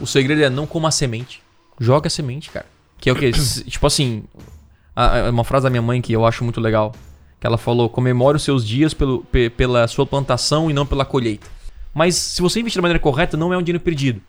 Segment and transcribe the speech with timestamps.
[0.00, 1.42] O segredo é não coma a semente.
[1.80, 2.66] Joga a semente, cara.
[2.98, 3.30] Que é o que?
[3.68, 4.24] tipo assim,
[4.94, 6.94] a- uma frase da minha mãe que eu acho muito legal.
[7.40, 11.04] Que ela falou: comemore os seus dias pelo, pe- pela sua plantação e não pela
[11.04, 11.46] colheita.
[11.94, 14.20] Mas se você investir da maneira correta, não é um dinheiro perdido.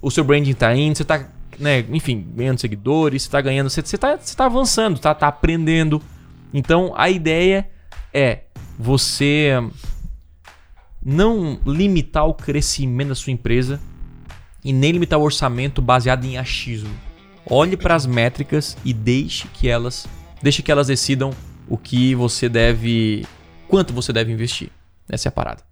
[0.00, 1.26] O seu branding tá indo, você tá,
[1.58, 5.28] né, enfim, ganhando seguidores, você tá ganhando, você, você, tá, você tá avançando, tá, tá
[5.28, 6.00] aprendendo.
[6.54, 7.68] Então a ideia
[8.14, 8.40] é
[8.78, 9.52] você
[11.02, 13.80] não limitar o crescimento da sua empresa
[14.64, 16.90] e nem limitar o orçamento baseado em achismo.
[17.46, 20.06] Olhe para as métricas e deixe que elas,
[20.42, 21.30] deixe que elas decidam
[21.68, 23.26] o que você deve,
[23.66, 24.70] quanto você deve investir.
[25.08, 25.62] Essa é a parada.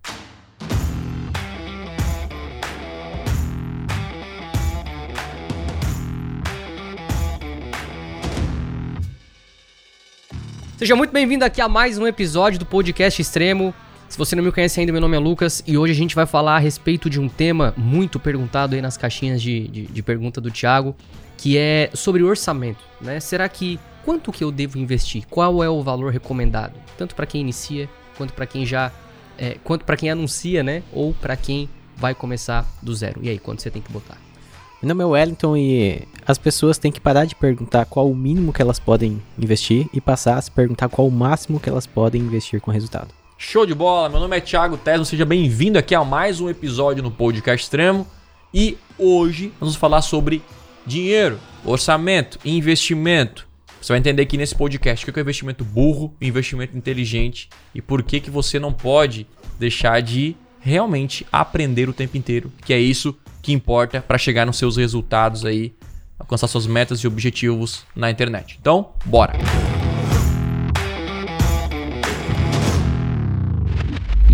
[10.78, 13.74] Seja muito bem-vindo aqui a mais um episódio do Podcast Extremo.
[14.18, 16.26] Se você não me conhece ainda, meu nome é Lucas e hoje a gente vai
[16.26, 20.40] falar a respeito de um tema muito perguntado aí nas caixinhas de, de, de pergunta
[20.40, 20.96] do Thiago,
[21.36, 23.20] que é sobre orçamento, né?
[23.20, 25.24] Será que quanto que eu devo investir?
[25.30, 26.72] Qual é o valor recomendado?
[26.96, 28.90] Tanto para quem inicia, quanto para quem já,
[29.38, 30.82] é, quanto para quem anuncia, né?
[30.92, 33.20] Ou para quem vai começar do zero.
[33.22, 34.18] E aí, quanto você tem que botar?
[34.82, 38.52] Meu nome é Wellington e as pessoas têm que parar de perguntar qual o mínimo
[38.52, 42.20] que elas podem investir e passar a se perguntar qual o máximo que elas podem
[42.20, 43.17] investir com resultado.
[43.40, 47.04] Show de bola, meu nome é Thiago Tesno, seja bem-vindo aqui a mais um episódio
[47.04, 48.04] no Podcast Extremo.
[48.52, 50.42] E hoje vamos falar sobre
[50.84, 53.46] dinheiro, orçamento, investimento.
[53.80, 58.02] Você vai entender aqui nesse podcast o que é investimento burro, investimento inteligente e por
[58.02, 59.24] que, que você não pode
[59.56, 64.58] deixar de realmente aprender o tempo inteiro, que é isso que importa para chegar nos
[64.58, 65.72] seus resultados aí,
[66.18, 68.58] alcançar suas metas e objetivos na internet.
[68.60, 69.38] Então, bora!
[69.38, 69.67] E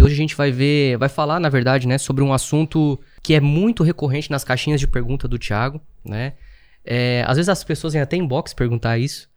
[0.04, 3.40] hoje a gente vai ver, vai falar, na verdade, né, sobre um assunto que é
[3.40, 6.34] muito recorrente nas caixinhas de pergunta do Thiago, né?
[6.84, 9.28] É, às vezes as pessoas vêm até inbox perguntar isso,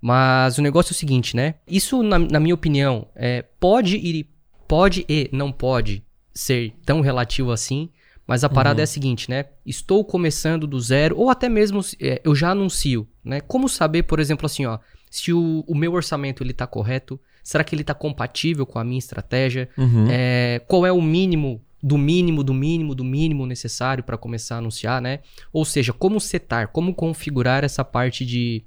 [0.00, 1.56] mas o negócio é o seguinte, né?
[1.66, 4.28] Isso, na, na minha opinião, é, pode ir,
[4.66, 6.02] pode e não pode
[6.32, 7.90] ser tão relativo assim,
[8.26, 9.44] mas a parada é a seguinte, né?
[9.66, 13.40] Estou começando do zero, ou até mesmo é, eu já anuncio, né?
[13.42, 14.78] Como saber, por exemplo, assim, ó,
[15.10, 18.84] se o, o meu orçamento ele tá correto, será que ele tá compatível com a
[18.84, 19.68] minha estratégia?
[19.78, 20.06] Uhum.
[20.10, 24.58] É, qual é o mínimo do mínimo, do mínimo, do mínimo necessário para começar a
[24.58, 25.20] anunciar, né?
[25.52, 28.64] Ou seja, como setar, como configurar essa parte de,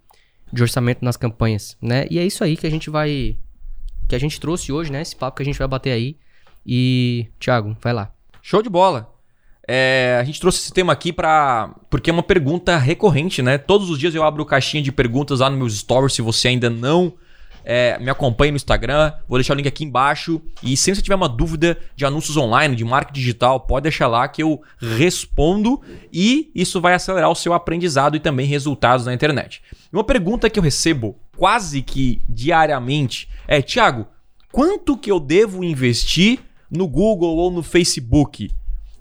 [0.54, 2.06] de orçamento nas campanhas, né?
[2.12, 3.36] E é isso aí que a gente vai
[4.08, 5.02] que a gente trouxe hoje, né?
[5.02, 6.16] Esse papo que a gente vai bater aí.
[6.66, 8.14] E Thiago, vai lá.
[8.42, 9.12] Show de bola.
[9.68, 13.58] É, a gente trouxe esse tema aqui para porque é uma pergunta recorrente, né?
[13.58, 16.14] Todos os dias eu abro caixinha de perguntas lá no meus stories.
[16.14, 17.16] Se você ainda não
[17.70, 20.42] é, me acompanha no Instagram, vou deixar o link aqui embaixo.
[20.64, 24.26] E que você tiver uma dúvida de anúncios online, de marketing digital, pode deixar lá
[24.26, 29.62] que eu respondo e isso vai acelerar o seu aprendizado e também resultados na internet.
[29.92, 34.08] Uma pergunta que eu recebo quase que diariamente é: Thiago,
[34.50, 36.40] quanto que eu devo investir
[36.72, 38.50] no Google ou no Facebook?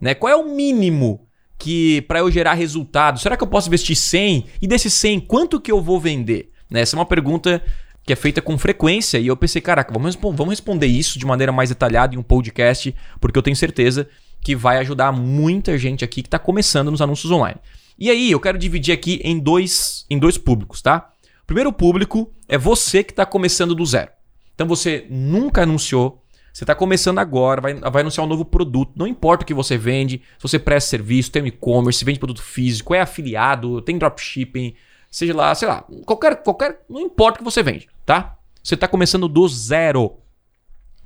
[0.00, 0.12] Né?
[0.12, 1.25] Qual é o mínimo
[1.56, 3.21] que para eu gerar resultado?
[3.21, 4.47] Será que eu posso investir 100?
[4.60, 6.50] E desses 100, quanto que eu vou vender?
[6.69, 6.81] Né?
[6.81, 7.62] Essa é uma pergunta
[8.06, 11.50] que é feita com frequência e eu pensei, caraca, vamos, vamos responder isso de maneira
[11.50, 14.09] mais detalhada em um podcast, porque eu tenho certeza
[14.41, 17.59] que vai ajudar muita gente aqui que está começando nos anúncios online.
[17.99, 21.11] E aí, eu quero dividir aqui em dois, em dois públicos, tá?
[21.43, 24.11] O primeiro público é você que está começando do zero.
[24.55, 28.93] Então você nunca anunciou, você está começando agora, vai, vai anunciar um novo produto.
[28.94, 32.94] Não importa o que você vende, se você presta serviço, tem e-commerce, vende produto físico,
[32.94, 34.75] é afiliado, tem dropshipping,
[35.16, 38.37] seja lá, sei lá, qualquer, qualquer, não importa o que você vende, tá?
[38.62, 40.19] Você está começando do zero.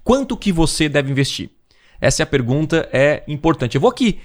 [0.02, 1.50] Quanto que você deve investir?
[2.00, 3.76] Essa é a pergunta, é importante.
[3.76, 4.18] Eu vou aqui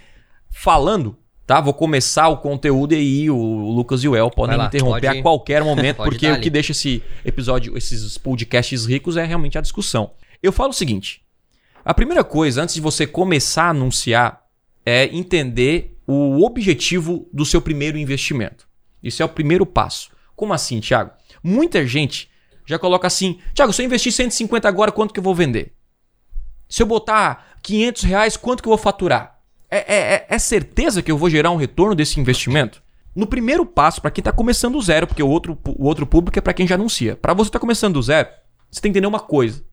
[0.50, 1.62] falando, tá?
[1.62, 5.19] Vou começar o conteúdo e aí o Lucas e o El podem lá, interromper pode-
[5.19, 9.62] a qualquer momento, porque o que deixa esse episódio, esses podcasts ricos é realmente a
[9.62, 10.13] discussão.
[10.41, 11.22] Eu falo o seguinte:
[11.84, 14.41] a primeira coisa, antes de você começar a anunciar,
[14.84, 18.64] é entender o objetivo do seu primeiro investimento.
[19.06, 20.10] Isso é o primeiro passo.
[20.36, 21.12] Como assim, Thiago?
[21.44, 22.28] Muita gente
[22.66, 25.74] já coloca assim: Thiago, se eu investir 150 agora, quanto que eu vou vender?
[26.68, 29.40] Se eu botar 500 reais, quanto que eu vou faturar?
[29.69, 32.81] É, é- é- é certeza que eu vou gerar um retorno desse investimento?
[33.16, 36.38] No primeiro passo, para quem está começando do zero, porque o outro, o outro público
[36.38, 37.16] é para quem já anuncia.
[37.16, 38.28] Para você estar começando do zero,
[38.69, 39.63] você tem que entender uma coisa.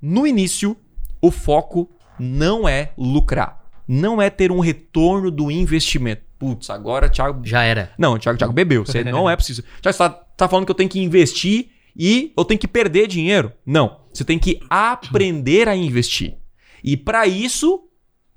[0.00, 0.76] No início,
[1.20, 3.64] o foco não é lucrar.
[3.86, 6.22] Não é ter um retorno do investimento.
[6.38, 7.44] Putz, agora, Thiago.
[7.44, 7.92] Já era.
[7.98, 8.84] Não, Thiago, Thiago bebeu.
[8.86, 9.62] Você não é preciso.
[9.82, 13.06] Thiago, você tá, tá falando que eu tenho que investir e eu tenho que perder
[13.08, 13.52] dinheiro?
[13.66, 14.00] Não.
[14.12, 16.36] Você tem que aprender a investir.
[16.82, 17.88] E para isso,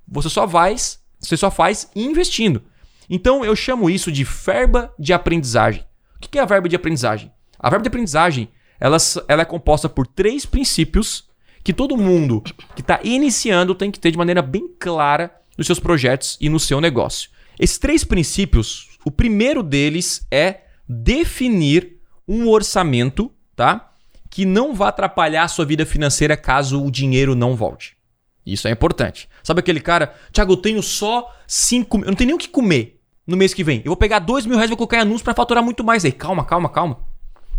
[0.06, 2.62] você só faz, você só faz investindo.
[3.08, 5.84] Então eu chamo isso de verba de aprendizagem.
[6.16, 7.32] O que é a verba de aprendizagem?
[7.58, 8.48] A verba de aprendizagem
[8.82, 8.96] ela,
[9.28, 11.28] ela é composta por três princípios
[11.62, 12.42] que todo mundo
[12.74, 16.58] que está iniciando tem que ter de maneira bem clara nos seus projetos e no
[16.58, 17.30] seu negócio.
[17.58, 23.92] Esses três princípios, o primeiro deles é definir um orçamento, tá?
[24.30, 27.96] Que não vá atrapalhar a sua vida financeira caso o dinheiro não volte.
[28.44, 29.28] Isso é importante.
[29.42, 32.48] Sabe aquele cara, Thiago, eu tenho só 5 mil, eu não tenho nem o que
[32.48, 33.78] comer no mês que vem.
[33.78, 36.04] Eu vou pegar 2 mil reais e vou colocar em anúncio para faturar muito mais.
[36.04, 37.00] Aí, calma, calma, calma.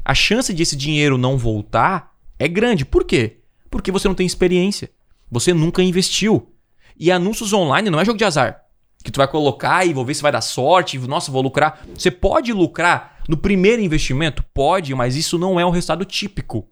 [0.04, 2.84] A chance de esse dinheiro não voltar é grande.
[2.84, 3.38] Por quê?
[3.70, 4.92] Porque você não tem experiência.
[5.32, 6.52] Você nunca investiu.
[7.00, 8.63] E anúncios online não é jogo de azar.
[9.04, 10.98] Que tu vai colocar e vou ver se vai dar sorte.
[10.98, 11.86] Nossa, vou lucrar.
[11.94, 14.44] Você pode lucrar no primeiro investimento?
[14.54, 16.68] Pode, mas isso não é um resultado típico.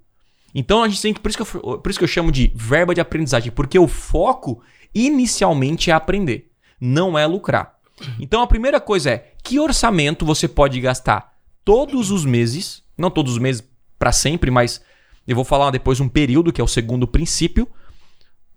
[0.55, 1.19] Então a gente tem que.
[1.19, 3.51] Por isso que eu, por isso que eu chamo de verba de aprendizagem.
[3.51, 4.61] Porque o foco
[4.93, 7.75] inicialmente é aprender, não é lucrar.
[8.19, 13.33] Então a primeira coisa é que orçamento você pode gastar todos os meses, não todos
[13.33, 13.63] os meses
[13.99, 14.81] para sempre, mas
[15.27, 17.67] eu vou falar depois um período, que é o segundo princípio.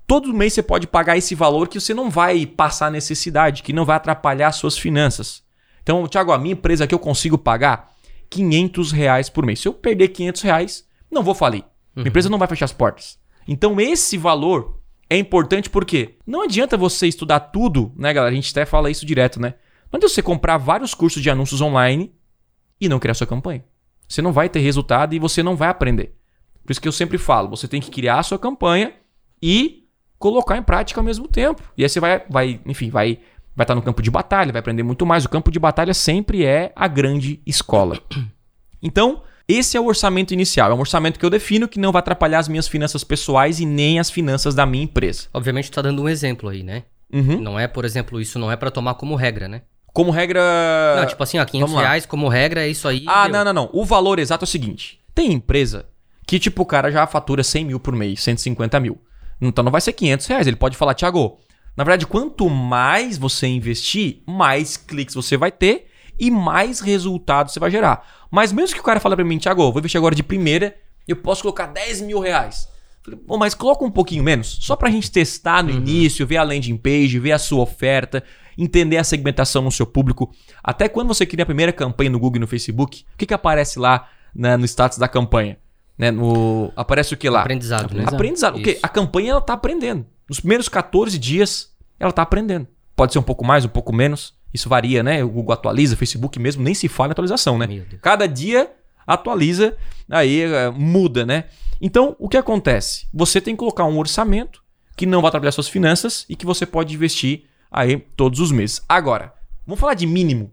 [0.07, 3.85] Todo mês você pode pagar esse valor que você não vai passar necessidade, que não
[3.85, 5.43] vai atrapalhar suas finanças.
[5.83, 7.91] Então, Thiago, a minha empresa aqui eu consigo pagar
[8.31, 9.61] 500 reais por mês.
[9.61, 11.65] Se eu perder 500 reais, não vou falir.
[11.95, 13.19] Minha empresa não vai fechar as portas.
[13.47, 18.33] Então, esse valor é importante porque não adianta você estudar tudo, né, galera?
[18.33, 19.55] A gente até fala isso direto, né?
[19.93, 22.15] Não adianta você comprar vários cursos de anúncios online
[22.81, 23.65] e não criar sua campanha.
[24.09, 26.17] Você não vai ter resultado e você não vai aprender.
[26.65, 28.95] Por isso que eu sempre falo, você tem que criar a sua campanha
[29.41, 29.84] e
[30.19, 31.63] colocar em prática ao mesmo tempo.
[31.77, 33.19] E aí você vai, vai enfim, vai
[33.57, 35.25] vai estar no campo de batalha, vai aprender muito mais.
[35.25, 37.99] O campo de batalha sempre é a grande escola.
[38.87, 40.71] Então, esse é o orçamento inicial.
[40.71, 43.65] É um orçamento que eu defino que não vai atrapalhar as minhas finanças pessoais e
[43.65, 45.23] nem as finanças da minha empresa.
[45.33, 46.83] Obviamente, tu tá dando um exemplo aí, né?
[47.11, 47.41] Uhum.
[47.41, 49.63] Não é, por exemplo, isso não é pra tomar como regra, né?
[49.87, 50.43] Como regra.
[50.97, 51.89] não, tipo assim, ó, 500 vamos lá.
[51.89, 53.05] reais como regra é isso aí.
[53.07, 53.33] Ah, deu.
[53.33, 53.71] não, não, não.
[53.73, 55.87] O valor exato é o seguinte: tem empresa
[56.27, 58.99] que, tipo, o cara já fatura 100 mil por mês, 150 mil.
[59.49, 60.47] Então não vai ser 500 reais.
[60.47, 61.39] Ele pode falar, Thiago,
[61.77, 65.87] na verdade, quanto mais você investir, mais cliques você vai ter
[66.19, 68.07] e mais resultados você vai gerar.
[68.31, 70.77] Mas mesmo que o cara fale pra mim, Thiago, vou investir agora de primeira,
[71.07, 72.69] eu posso colocar 10 mil reais.
[73.05, 76.43] Falei, Pô, mas coloca um pouquinho menos, só pra gente testar no início, ver a
[76.43, 78.25] landing page, ver a sua oferta,
[78.57, 80.33] entender a segmentação no seu público.
[80.63, 83.35] Até quando você cria a primeira campanha no Google e no Facebook, o que, que
[83.35, 85.59] aparece lá né, no status da campanha?
[85.97, 87.41] Né, no, aparece o que lá?
[87.41, 88.05] Aprendizado, né?
[88.07, 88.55] Aprendizado.
[88.55, 88.81] Porque Isso.
[88.83, 90.05] a campanha ela tá aprendendo.
[90.29, 91.71] Nos primeiros 14 dias,
[92.01, 92.67] ela tá aprendendo.
[92.97, 94.35] Pode ser um pouco mais, um pouco menos.
[94.53, 95.23] Isso varia, né?
[95.23, 97.67] O Google atualiza, o Facebook mesmo nem se fala em atualização, né?
[98.01, 98.71] Cada dia
[99.07, 99.77] atualiza,
[100.09, 101.45] aí eh, muda, né?
[101.81, 103.07] Então, o que acontece?
[103.13, 104.63] Você tem que colocar um orçamento
[104.97, 108.81] que não vai atrapalhar suas finanças e que você pode investir aí todos os meses.
[108.89, 109.35] Agora,
[109.67, 110.53] vamos falar de mínimo.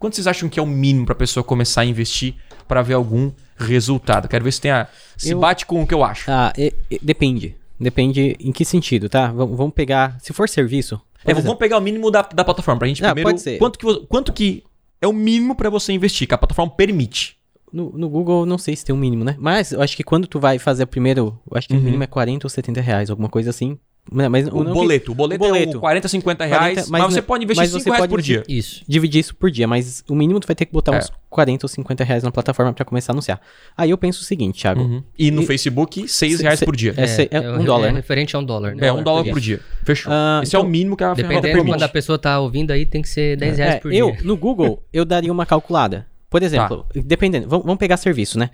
[0.00, 2.34] Quanto vocês acham que é o mínimo para a pessoa começar a investir
[2.66, 4.26] para ver algum resultado?
[4.28, 6.28] Quero ver se tem a, se Eu- bate com o que eu acho.
[6.30, 7.54] Ah, e- e- depende.
[7.78, 9.30] Depende em que sentido, tá?
[9.30, 10.16] Vamos, vamos pegar.
[10.20, 11.00] Se for serviço.
[11.24, 13.28] É, vamos pegar o mínimo da, da plataforma pra gente Ah, primeiro.
[13.30, 13.58] pode ser.
[13.58, 14.64] Quanto que, quanto que
[15.02, 17.36] é o mínimo para você investir, que a plataforma permite?
[17.70, 19.36] No, no Google, não sei se tem um mínimo, né?
[19.38, 22.02] Mas eu acho que quando tu vai fazer o primeiro, eu acho que o mínimo
[22.02, 23.78] é 40 ou 70 reais, alguma coisa assim.
[24.12, 25.12] Mas, mas O não que- boleto.
[25.12, 25.76] O boleto, o é boleto.
[25.78, 28.10] o 40, 50 reais, 40, mas, mas você pode investir mas 5 você reais pode
[28.10, 28.42] por dia.
[28.48, 28.82] Isso.
[28.88, 30.98] dividir isso por dia, mas o mínimo tu vai ter que botar É.
[30.98, 33.40] uns 40 ou 50 reais na plataforma pra começar a anunciar.
[33.76, 34.80] Aí eu penso o seguinte, Thiago.
[34.80, 35.02] Uhum.
[35.16, 36.94] E no E- Facebook, 6 Se- reais se- por dia.
[36.96, 37.96] É, se- é um dólar, É né?
[37.98, 38.86] referente a um dólar, né?
[38.88, 39.60] É, um dólar por por dia.
[39.84, 40.12] Fechou.
[40.12, 41.74] Ah, Esse é o então, mínimo que a ferramenta Dependendo permite.
[41.76, 44.20] quando a pessoa tá ouvindo aí, tem que ser 10 reais É, por eu, dia.
[44.24, 46.06] no Google, eu daria uma calculada.
[46.30, 48.50] Por exemplo, dependendo, vamos, pegar serviço, né?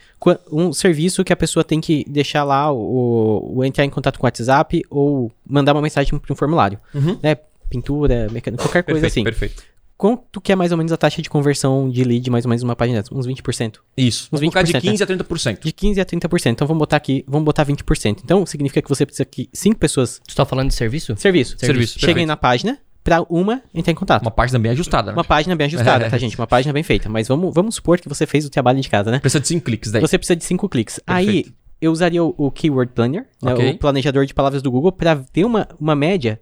[0.51, 4.25] Um serviço que a pessoa tem que deixar lá o, o entrar em contato com
[4.25, 7.19] o WhatsApp ou mandar uma mensagem para um formulário, Uhum.
[7.23, 7.37] né?
[7.69, 9.39] Pintura, mecânica, qualquer coisa Perfeito, assim.
[9.39, 9.63] perfeito.
[9.99, 12.63] Quanto que é mais ou menos a taxa de conversão de lead, mais ou menos
[12.63, 13.15] uma página dessa?
[13.15, 13.77] Uns 20%.
[13.97, 14.29] Isso.
[14.33, 15.59] Uns Vamos colocar de 20%, 15 a 30%.
[15.63, 16.51] De 15 a 30%.
[16.53, 18.19] Então vamos botar aqui, vamos botar 20%.
[18.23, 20.21] Então significa que você precisa que cinco pessoas.
[20.29, 21.15] Tu tá falando de serviço?
[21.17, 21.57] Serviço.
[21.59, 22.29] Serviço, Cheguem perfeito.
[22.29, 24.23] na página para uma entrar em contato.
[24.23, 25.17] Uma página bem ajustada, né?
[25.17, 26.37] Uma página bem ajustada, tá, gente?
[26.37, 27.09] Uma página bem feita.
[27.09, 29.21] Mas vamos, vamos supor que você fez o trabalho de casa, né?
[29.21, 30.03] Precisa de 5 cliques daí.
[30.03, 30.99] Você precisa de cinco cliques.
[31.07, 31.53] Aí Perfeito.
[31.81, 33.71] eu usaria o, o Keyword Planner, né, Ok.
[33.71, 36.41] o planejador de palavras do Google, para ter uma, uma média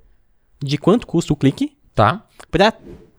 [0.63, 2.25] de quanto custa o clique, Tá?
[2.51, 2.73] para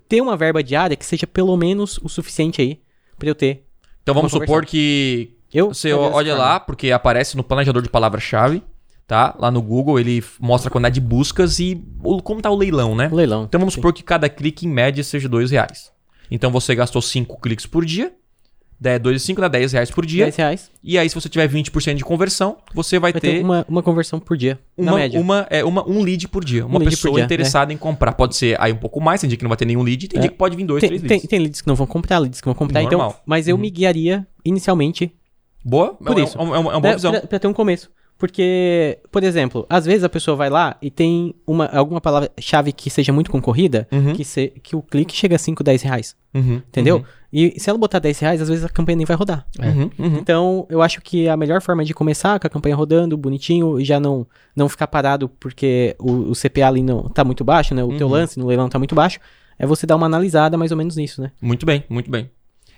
[0.10, 2.82] ter uma verba diária que seja pelo menos o suficiente aí
[3.20, 3.64] para eu ter.
[4.02, 8.64] Então vamos supor que Eu Você olha lá, porque aparece no planejador de palavra-chave,
[9.08, 9.36] tá?
[9.40, 12.96] Lá no Google ele mostra a quantidade de buscas e o- como tá o leilão,
[12.96, 13.10] né?
[13.12, 13.44] Leilão.
[13.44, 13.80] Então vamos Sim.
[13.80, 15.92] supor que cada clique em média seja dois reais.
[16.32, 18.12] Então você gastou cinco cliques por dia
[18.78, 20.26] 10, 2 e 5 dá 10 reais por dia.
[20.26, 20.72] 10 reais.
[20.84, 23.82] E aí, se você tiver 20% de conversão, você vai, Vai ter, ter uma, uma
[23.82, 25.18] conversão por dia, na uma, média.
[25.22, 26.66] uma, é, uma, um lead por dia.
[26.66, 28.12] Uma por pessoa dia, interessada em comprar.
[28.12, 30.18] Pode ser aí um pouco mais, tem dia que não vai ter nenhum lead, tem
[30.18, 30.22] É.
[30.24, 31.30] dia que pode vir dois, tem, três tem, leads.
[31.30, 32.82] tem leads que não vão comprar, leads que vão comprar.
[32.84, 33.10] Normal.
[33.12, 35.10] Então, mas eu me guiaria inicialmente
[35.64, 35.94] Boa?
[35.96, 36.38] Por é, isso.
[36.38, 37.12] É, uma- é uma, é uma boa pra, visão.
[37.14, 37.90] pra- pra ter um começo.
[38.18, 42.90] Porque, por exemplo, às vezes a pessoa vai lá e tem uma, alguma palavra-chave que
[42.90, 44.14] seja muito concorrida, Uhum.
[44.14, 46.16] que, se, que o clique chega a 5, 10 reais.
[46.34, 47.04] Uhum, Entendeu?
[47.32, 49.46] E se ela botar 10 reais, às vezes a campanha nem vai rodar.
[49.60, 50.18] Uhum, uhum.
[50.18, 53.80] Então, eu acho que a melhor forma é de começar com a campanha rodando, bonitinho,
[53.80, 57.76] e já não, não ficar parado porque o, o CPA ali não tá muito baixo,
[57.76, 57.84] né?
[57.84, 58.14] O teu Uhum.
[58.14, 59.20] lance no leilão tá muito baixo.
[59.60, 61.32] É você dar uma analisada mais ou menos nisso, né?
[61.42, 62.30] Muito bem, muito bem.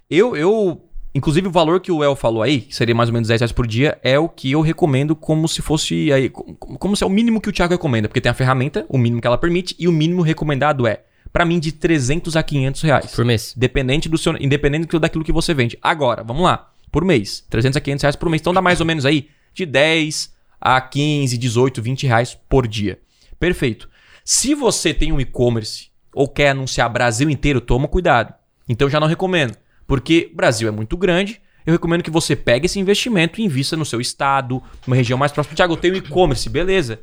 [0.10, 0.82] Eu, eu,
[1.18, 3.52] inclusive o valor que o El falou aí, que seria mais ou menos 10 reais
[3.52, 7.10] por dia, é o que eu recomendo como se fosse aí, como, se é o
[7.10, 9.88] mínimo que o Thiago recomenda, porque tem a ferramenta, o mínimo que ela permite, e
[9.88, 11.02] o mínimo recomendado é,
[11.34, 13.16] pra mim, de 300 a 500 reais.
[13.16, 13.54] Por mês.
[13.58, 15.78] Dependente do seu, independente daquilo que você vende.
[15.82, 18.86] Agora, vamos lá, por mês, 300 a 500 reais por mês, então dá mais ou
[18.86, 23.00] menos aí de 10 a 15, 18, 20 reais por dia.
[23.40, 23.90] Perfeito.
[24.24, 28.34] Se você tem um e-commerce ou quer anunciar Brasil inteiro, toma cuidado.
[28.68, 29.56] Então eu já não recomendo,
[29.88, 31.42] porque o Brasil é muito grande.
[31.66, 35.32] Eu recomendo que você pegue esse investimento e invista no seu estado, numa região mais
[35.32, 35.56] próxima.
[35.56, 37.02] Tiago, eu tenho e-commerce, beleza.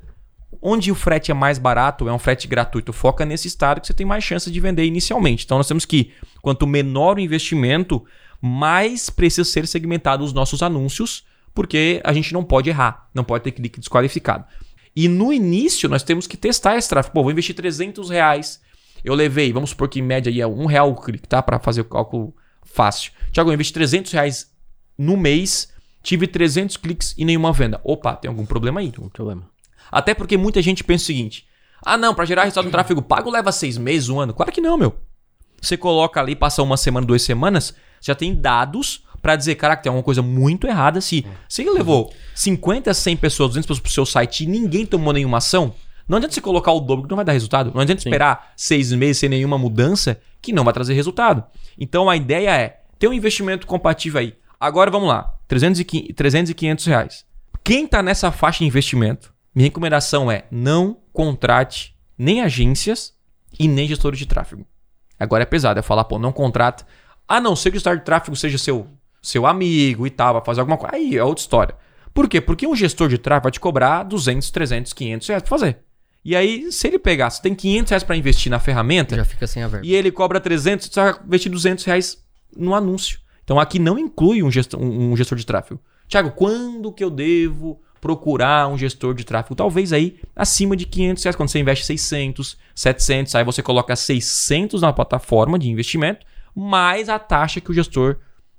[0.63, 2.93] Onde o frete é mais barato, é um frete gratuito.
[2.93, 5.45] Foca nesse estado que você tem mais chance de vender inicialmente.
[5.45, 8.05] Então nós temos que, quanto menor o investimento,
[8.41, 11.25] mais precisa ser segmentado os nossos anúncios,
[11.55, 14.45] porque a gente não pode errar, não pode ter clique desqualificado.
[14.97, 17.15] E no início nós temos que testar esse tráfego.
[17.15, 18.61] Pô, vou investir 300 reais.
[19.05, 21.43] Eu levei, vamos supor que em média aí é um real o clique, tá?
[21.43, 23.13] Para fazer o cálculo fácil.
[23.33, 24.51] Tiago, eu investi 300 reais
[24.97, 25.69] no mês,
[26.03, 27.81] tive 300 cliques e nenhuma venda.
[27.85, 28.93] Opa, tem algum problema aí.
[28.99, 29.49] Não problema.
[29.91, 31.47] Até porque muita gente pensa o seguinte:
[31.85, 34.33] ah, não, para gerar resultado no tráfego pago leva seis meses, um ano.
[34.33, 34.95] Claro que não, meu.
[35.61, 39.89] Você coloca ali, passa uma semana, duas semanas, já tem dados para dizer, caraca, tem
[39.89, 41.01] alguma coisa muito errada.
[41.01, 45.39] Se você levou 50, 100 pessoas, 200 pessoas pro seu site e ninguém tomou nenhuma
[45.39, 45.75] ação,
[46.07, 47.73] não adianta você colocar o dobro que não vai dar resultado.
[47.75, 51.43] Não adianta esperar seis meses sem nenhuma mudança que não vai trazer resultado.
[51.79, 54.35] Então a ideia é ter um investimento compatível aí.
[54.59, 57.27] Agora vamos lá, 300 e 500 300 e 500 reais.
[57.63, 63.15] Quem está nessa faixa de investimento, minha recomendação é não contrate nem agências
[63.59, 64.67] e nem gestores de tráfego.
[65.19, 66.87] Agora é pesado, é falar, pô, não contrata.
[67.27, 68.87] A não ser que o gestor de tráfego seja seu,
[69.23, 70.95] seu amigo e tal, vai fazer alguma coisa.
[70.95, 71.77] Aí é outra história.
[72.13, 72.41] Por quê?
[72.41, 75.79] Porque um gestor de tráfego vai te cobrar 200, 300, 500 reais pra fazer.
[76.25, 79.47] E aí, se ele pegar, você tem 500 reais pra investir na ferramenta, Já fica
[79.47, 79.87] sem a verba.
[79.87, 82.19] e ele cobra 300, você vai investir 200 reais
[82.57, 83.19] no anúncio.
[83.45, 85.79] Então aqui não inclui um gestor, um gestor de tráfego.
[86.09, 89.55] Tiago, quando que eu devo procurar um gestor de tráfego?
[89.55, 94.81] Talvez aí acima de 500 reais, quando você investe 600, 700, aí você coloca 600
[94.81, 98.17] na plataforma de investimento, mais a taxa que o gestor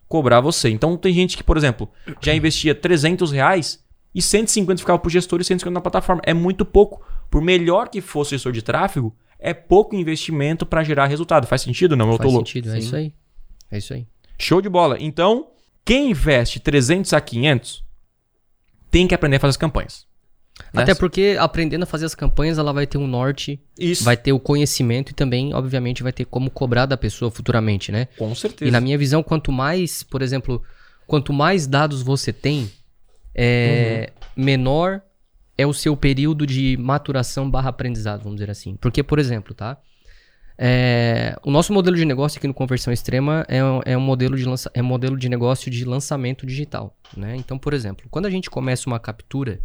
[0.08, 0.70] cobrar você.
[0.70, 1.90] Então tem gente que, por exemplo,
[2.22, 6.22] já investia 300 reais e 150 ficava pro gestor e 150 na plataforma.
[6.26, 7.04] É muito pouco.
[7.36, 11.46] Por melhor que fosse o gestor de tráfego, é pouco investimento para gerar resultado.
[11.46, 11.94] Faz sentido?
[11.94, 12.48] Não, eu Faz tô louco.
[12.48, 13.14] sentido, é isso aí.
[13.70, 14.08] É isso aí.
[14.40, 14.96] Show de bola.
[15.02, 15.50] Então,
[15.84, 17.84] quem investe 300 a 500
[18.90, 20.08] tem que aprender a fazer as campanhas.
[20.74, 20.84] Né?
[20.84, 24.06] Até porque aprendendo a fazer as campanhas, ela vai ter um norte, Isso.
[24.06, 28.08] vai ter o conhecimento e também, obviamente, vai ter como cobrar da pessoa futuramente, né?
[28.18, 28.70] Com certeza.
[28.70, 30.64] E na minha visão, quanto mais, por exemplo,
[31.06, 32.72] quanto mais dados você tem,
[33.36, 35.02] é, menor
[35.58, 38.76] é o seu período de maturação barra aprendizado, vamos dizer assim.
[38.78, 39.78] Porque, por exemplo, tá?
[40.58, 44.38] É, o nosso modelo de negócio aqui no Conversão Extrema é, um- é um modelo
[44.38, 47.36] de, lança, é um modelo de negócio de lançamento digital, né?
[47.36, 49.60] Então, por exemplo, quando a gente começa uma captura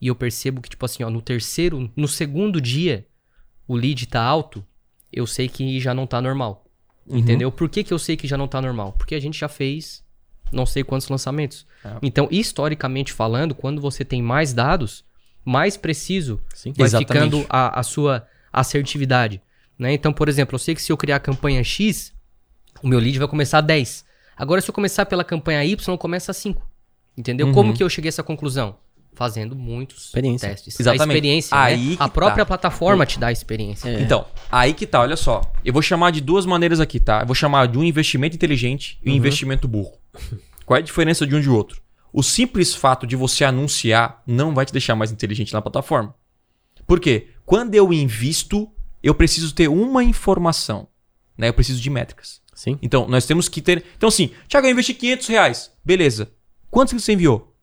[0.00, 3.04] e eu percebo que, tipo assim, ó, no terceiro, no segundo dia,
[3.66, 4.64] o lead tá alto,
[5.12, 6.64] eu sei que já não tá normal.
[7.08, 7.50] Entendeu?
[7.50, 8.92] Por que, que eu sei que já não tá normal?
[8.92, 10.04] Porque a gente já fez
[10.52, 11.66] não sei quantos lançamentos.
[11.84, 11.96] É.
[12.00, 15.04] Então, historicamente falando, quando você tem mais dados,
[15.44, 16.72] mais preciso Sim.
[16.76, 17.08] vai Exatamente.
[17.08, 19.40] ficando a, a sua assertividade.
[19.78, 19.92] Né?
[19.94, 22.12] Então, por exemplo, eu sei que se eu criar a campanha X,
[22.82, 24.04] o meu lead vai começar a 10.
[24.36, 26.70] Agora, se eu começar pela campanha Y, começa a 5.
[27.16, 27.48] Entendeu?
[27.48, 27.52] Uhum.
[27.52, 28.76] Como que eu cheguei a essa conclusão?
[29.14, 30.80] Fazendo muitos testes.
[30.80, 31.02] Exatamente.
[31.02, 31.96] A experiência, Aí né?
[31.98, 32.46] A própria tá.
[32.46, 33.88] plataforma te dá a experiência.
[33.90, 34.00] É.
[34.00, 35.42] Então, aí que tá, olha só.
[35.62, 37.20] Eu vou chamar de duas maneiras aqui, tá?
[37.20, 39.98] Eu vou chamar de um investimento inteligente e um investimento burro.
[40.64, 41.82] Qual é a diferença de um de outro?
[42.12, 46.14] O simples fato de você anunciar não vai te deixar mais inteligente na plataforma.
[46.86, 47.28] Por quê?
[47.44, 48.70] Quando eu invisto,
[49.02, 50.88] eu preciso ter uma informação.
[51.36, 51.48] Né?
[51.48, 52.42] Eu preciso de métricas.
[52.54, 52.78] Sim.
[52.82, 53.84] Então, nós temos que ter.
[53.96, 55.72] Então, assim, Thiago, eu investi 500 reais.
[55.84, 56.30] Beleza.
[56.70, 57.54] Quantos que você enviou?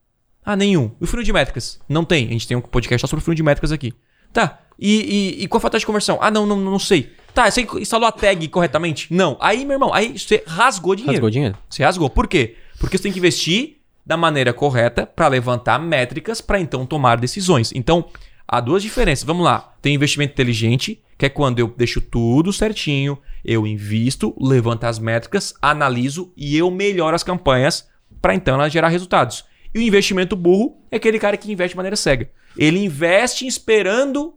[0.44, 0.90] Ah, nenhum.
[1.00, 1.78] E o funil de métricas?
[1.88, 2.26] Não tem.
[2.26, 3.94] A gente tem um podcast só sobre funil de métricas aqui.
[4.32, 4.60] Tá.
[4.78, 6.18] E, e, e qual a taxa de conversão?
[6.20, 7.12] Ah, não, não, não sei.
[7.34, 9.12] Tá, você instalou a tag corretamente?
[9.12, 9.36] Não.
[9.40, 11.12] Aí, meu irmão, aí você rasgou dinheiro.
[11.12, 11.58] Rasgou dinheiro.
[11.68, 12.10] Você rasgou.
[12.10, 12.56] Por quê?
[12.78, 17.72] Porque você tem que investir da maneira correta para levantar métricas para então tomar decisões.
[17.74, 18.06] Então,
[18.46, 19.24] há duas diferenças.
[19.24, 19.74] Vamos lá.
[19.80, 25.54] Tem investimento inteligente, que é quando eu deixo tudo certinho, eu invisto, levanto as métricas,
[25.60, 27.88] analiso e eu melhoro as campanhas
[28.20, 29.44] para então ela gerar resultados.
[29.74, 32.28] E o investimento burro é aquele cara que investe de maneira cega.
[32.56, 34.34] Ele investe esperando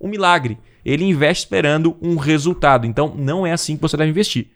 [0.00, 0.58] um milagre.
[0.84, 2.86] Ele investe esperando um resultado.
[2.86, 4.50] Então, não é assim que você deve investir.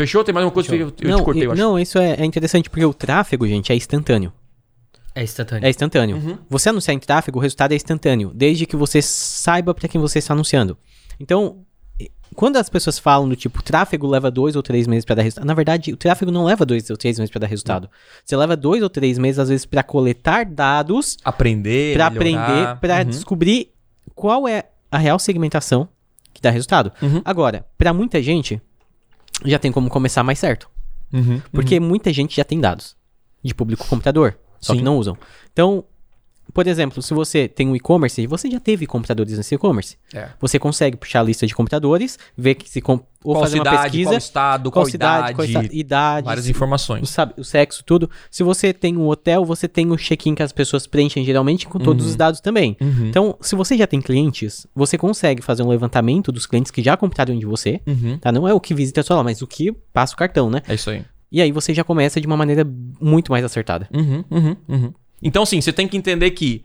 [0.00, 0.24] Fechou?
[0.24, 0.90] Tem mais uma coisa Fechou.
[0.92, 1.60] que eu, eu não, te cortei, eu acho.
[1.62, 4.32] não, isso é, é interessante porque o tráfego, gente, é instantâneo.
[5.14, 5.66] É instantâneo.
[5.66, 6.16] É instantâneo.
[6.16, 6.38] Uhum.
[6.48, 10.18] Você anunciar em tráfego, o resultado é instantâneo, desde que você saiba para quem você
[10.18, 10.78] está anunciando.
[11.18, 11.58] Então,
[12.34, 15.46] quando as pessoas falam do tipo, tráfego leva dois ou três meses para dar resultado,
[15.46, 17.90] na verdade, o tráfego não leva dois ou três meses para dar resultado.
[18.24, 22.98] Você leva dois ou três meses, às vezes, para coletar dados, Aprender, para aprender, para
[23.00, 23.04] Uhum.
[23.04, 23.70] descobrir
[24.14, 25.88] qual é a real segmentação
[26.32, 26.90] que dá resultado.
[27.02, 27.20] Uhum.
[27.24, 28.62] Agora, para muita gente,
[29.44, 30.68] já tem como começar mais certo.
[31.12, 31.40] Uhum.
[31.52, 32.96] Porque muita gente já tem dados
[33.42, 34.78] de público computador, só Sim.
[34.78, 35.16] que não usam.
[35.52, 35.84] Então,
[36.52, 39.96] por exemplo, se você tem um e-commerce, você já teve computadores nesse e-commerce.
[40.14, 40.28] É.
[40.40, 43.76] Você consegue puxar a lista de computadores, ver que se com- ou Qual fazer cidade,
[43.76, 47.02] uma pesquisa, qual estado, qual, idade, qual esta- idade, várias informações.
[47.02, 48.08] o, sabe, o sexo, tudo.
[48.30, 51.78] Se você tem um hotel, você tem o check-in que as pessoas preenchem geralmente com
[51.78, 52.76] todos os dados também.
[52.80, 53.08] Uhum.
[53.08, 56.96] Então, se você já tem clientes, você consegue fazer um levantamento dos clientes que já
[56.96, 58.16] compraram de você, Uhum.
[58.18, 58.32] tá?
[58.32, 60.62] Não é o que visita sua loja, mas o que passa o cartão, né?
[60.66, 61.04] É isso aí.
[61.32, 62.66] E aí você já começa de uma maneira
[63.00, 63.86] muito mais acertada.
[63.94, 64.92] Uhum, uhum, uhum.
[65.22, 66.64] Então, sim, você tem que entender que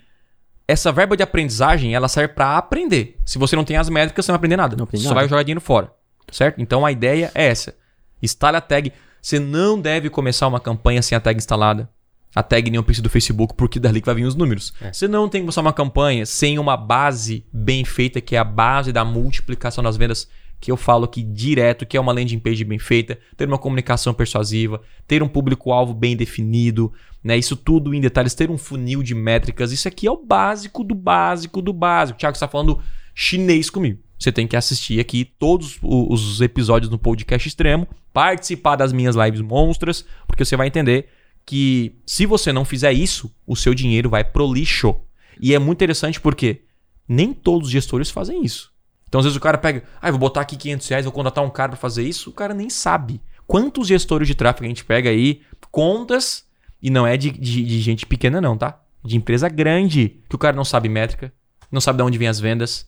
[0.68, 3.18] essa verba de aprendizagem, ela serve pra aprender.
[3.26, 4.76] Se você não tem as métricas, você não vai aprender nada.
[4.76, 5.22] Não aprende você nada.
[5.22, 5.92] vai jogar dinheiro fora.
[6.32, 6.60] Certo?
[6.60, 7.76] Então, a ideia é essa.
[8.22, 8.92] Instale a tag.
[9.22, 11.90] Você não deve começar uma campanha sem a tag instalada.
[12.36, 14.74] A tag nem o pixel do Facebook, porque dali que vai vir os números.
[14.92, 18.44] Você não tem que começar uma campanha sem uma base bem feita, que é a
[18.44, 20.28] base da multiplicação das vendas,
[20.60, 24.14] que eu falo aqui direto, que é uma landing page bem feita, ter uma comunicação
[24.14, 26.92] persuasiva, ter um público-alvo bem definido,
[27.26, 27.36] né?
[27.36, 29.72] Isso tudo em detalhes, ter um funil de métricas.
[29.72, 32.18] Isso aqui é o básico do básico do básico.
[32.18, 32.80] O Thiago está falando
[33.16, 34.00] chinês comigo.
[34.20, 39.42] Você tem que assistir aqui todos os episódios no podcast extremo, participar das minhas lives
[39.42, 41.10] monstras, porque você vai entender
[41.44, 44.96] que se você não fizer isso, o seu dinheiro vai pro lixo.
[45.42, 46.62] E é muito interessante porque
[47.10, 48.72] nem todos os gestores fazem isso.
[49.08, 51.50] Então, às vezes o cara pega, ah, vou botar aqui 500 reais, vou contratar um
[51.50, 53.20] cara pra fazer isso, o cara nem sabe.
[53.48, 56.45] Quantos gestores de tráfego a gente pega aí, contas,
[56.82, 58.80] e não é de, de- de gente pequena não, tá?
[59.04, 61.32] De empresa grande, que o cara não sabe métrica,
[61.72, 62.88] não sabe de onde vem as vendas,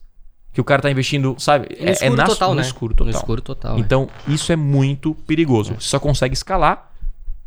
[0.53, 1.67] que o cara tá investindo, sabe?
[1.79, 2.61] No escuro na- total, no né?
[2.61, 3.11] escuro total.
[3.13, 3.77] No escuro total.
[3.77, 3.79] é.
[3.79, 5.75] Então, isso é muito perigoso.
[5.79, 6.91] Você só consegue escalar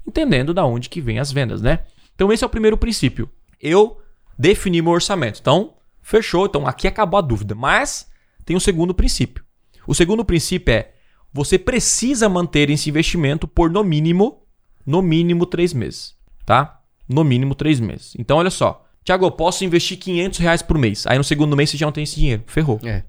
[0.06, 1.80] entendendo da onde que vem as vendas, né?
[2.14, 3.28] Então, esse é o primeiro princípio.
[3.60, 4.00] Eu
[4.38, 5.38] defini meu orçamento.
[5.40, 6.46] Então, fechou.
[6.46, 7.54] Então, aqui acabou a dúvida.
[7.54, 8.08] Mas
[8.44, 9.44] tem o segundo princípio.
[9.86, 10.92] O segundo princípio é
[11.32, 14.42] você precisa manter esse investimento por no mínimo,
[14.86, 16.14] no mínimo três meses,
[16.50, 16.80] tá?
[17.08, 18.12] No mínimo três meses.
[18.18, 18.84] Então, olha só.
[19.04, 21.06] Tiago, eu posso investir 500 reais por mês.
[21.06, 22.42] Aí no segundo mês você já não tem esse dinheiro.
[22.48, 22.80] Ferrou.
[22.82, 23.04] É.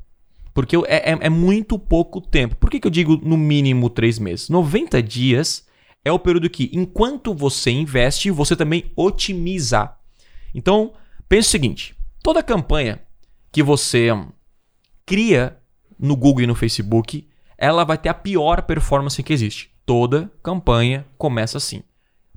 [0.53, 2.55] Porque é, é- é muito pouco tempo.
[2.55, 4.47] Por que, que eu digo no mínimo três meses?
[4.47, 5.65] 90 dias
[6.05, 9.91] é o período que, enquanto você investe, você também otimiza.
[10.53, 10.93] Então,
[11.27, 13.01] pense o seguinte: toda campanha
[13.51, 14.27] que você hum,
[15.03, 15.57] cria
[15.97, 17.27] no Google e no Facebook,
[17.57, 19.71] ela vai ter a pior performance que existe.
[19.83, 21.81] Toda campanha começa assim.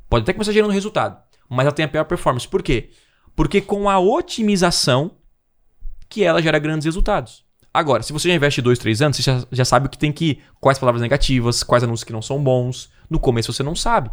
[0.09, 2.47] Pode até começar gerando resultado, mas ela tem a pior performance.
[2.47, 2.90] Por quê?
[3.35, 5.12] Porque com a otimização
[6.09, 7.45] que ela gera grandes resultados.
[7.73, 10.12] Agora, se você já investe dois, três anos, você já, já sabe o que tem
[10.12, 10.40] que.
[10.61, 12.88] Quais palavras negativas, quais anúncios que não são bons.
[13.11, 14.11] No começo você não sabe.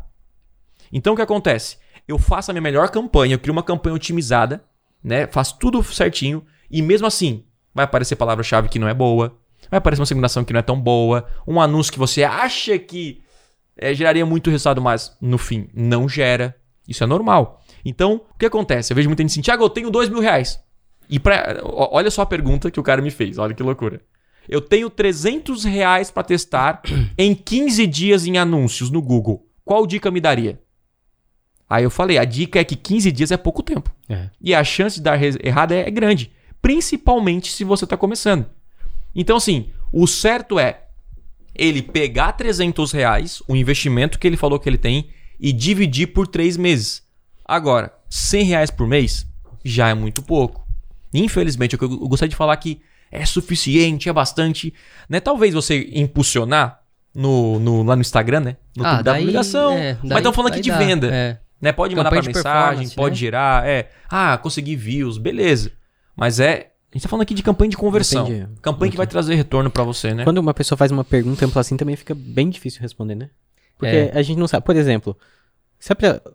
[0.92, 1.78] Então o que acontece?
[2.08, 4.64] Eu faço a minha melhor campanha, eu crio uma campanha otimizada,
[5.04, 5.28] né?
[5.28, 9.38] Faço tudo certinho, e mesmo assim, vai aparecer palavra-chave que não é boa,
[9.70, 13.22] vai aparecer uma segmentação que não é tão boa, um anúncio que você acha que
[13.82, 16.56] eh, geraria muito resultado, mas no fim não gera.
[16.88, 17.62] Isso é normal.
[17.84, 18.94] Então, o que acontece?
[18.94, 20.60] Eu vejo muita gente assim, Thiago, eu tenho dois mil reais.
[21.10, 24.02] E pra, olha só a pergunta que o cara me fez, olha que loucura.
[24.48, 26.82] Eu tenho 300 reais pra testar
[27.18, 29.46] em 15 dias em anúncios no Google.
[29.66, 30.62] Qual dica me daria?
[31.70, 33.90] Aí eu falei, a dica é que 15 dias é pouco tempo.
[34.10, 34.30] É.
[34.42, 36.32] E a chance de dar errado é, é grande.
[36.62, 38.46] Principalmente se você está começando.
[39.16, 40.88] Então, assim, o certo é
[41.54, 45.10] ele pegar 300 reais, o investimento que ele falou que ele tem,
[45.40, 47.04] e dividir por 3 meses.
[47.46, 49.28] Agora, 100 reais por mês
[49.64, 50.66] já é muito pouco.
[51.14, 54.74] Infelizmente, eu, gostaria de falar que é suficiente, é bastante.
[55.10, 55.20] Né?
[55.20, 56.80] Talvez você impulsionar
[57.14, 58.58] no, no- lá no Instagram, né?
[58.76, 59.74] No Ah, da publicação.
[59.74, 61.08] é, mas estamos falando aqui de dá, venda.
[61.14, 61.40] é.
[61.62, 61.72] Né?
[61.72, 63.20] Pode mandar de mensagem, pode né?
[63.20, 63.90] gerar, é.
[64.10, 65.72] Ah, consegui views, beleza.
[66.16, 68.28] Mas é A gente tá falando aqui de campanha de conversão.
[68.28, 68.48] Entendi.
[68.62, 70.24] Campanha que vai trazer retorno pra você, né?
[70.26, 73.30] Quando uma pessoa faz uma pergunta ampla assim, também fica bem difícil responder, né?
[73.78, 74.12] Porque É.
[74.14, 74.66] a gente não sabe.
[74.66, 75.18] Por exemplo,
[75.80, 76.34] se é pra, pra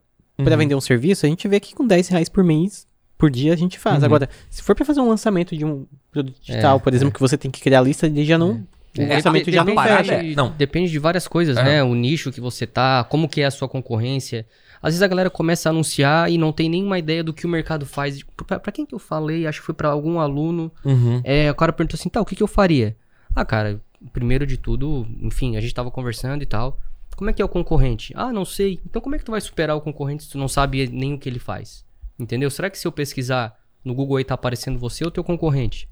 [0.53, 0.57] Uhum.
[0.57, 2.87] vender um serviço, a gente vê que com 10 reais por mês,
[3.19, 3.99] por dia, a gente faz.
[3.99, 4.07] Uhum.
[4.07, 7.21] Agora, se for pra fazer um lançamento de um produto digital, É, por exemplo, que
[7.21, 8.65] você tem que criar a lista, ele já não.
[8.99, 10.15] O É, lançamento já a não fecha.
[10.15, 10.51] é- não.
[10.57, 11.63] Depende de várias coisas, É.
[11.63, 11.83] né?
[11.83, 14.47] O nicho que você tá, como que é a sua concorrência.
[14.83, 17.49] Às vezes a galera começa a anunciar e não tem nenhuma ideia do que o
[17.49, 18.23] mercado faz.
[18.47, 19.47] Pra, pra quem que eu falei?
[19.47, 20.71] Acho que foi pra algum aluno.
[20.85, 21.21] Uhum.
[21.25, 22.97] É, o cara perguntou assim, tá, o que, que eu faria?
[23.35, 23.81] Ah, cara,
[24.13, 26.79] primeiro de tudo, enfim, a gente tava conversando e tal.
[27.17, 28.13] Como é que é o concorrente?
[28.15, 28.81] Ah, não sei.
[28.85, 31.19] Então como é que tu vai superar o concorrente se tu não sabe nem o
[31.19, 31.85] que ele faz?
[32.19, 32.51] Entendeu?
[32.51, 35.89] Será que se eu pesquisar no Google aí tá aparecendo você ou teu concorrente?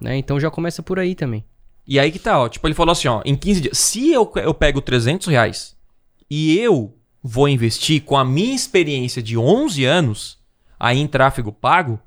[0.00, 0.16] Né?
[0.16, 1.44] Então já começa por aí também.
[1.86, 2.48] E aí que tá, ó.
[2.48, 3.22] Tipo, ele falou assim, ó.
[3.24, 3.78] Em 15 dias.
[3.78, 5.76] Se eu, eu pego 300 reais
[6.30, 10.38] e eu vou investir com a minha experiência de 11 anos
[10.78, 11.98] aí em tráfego pago,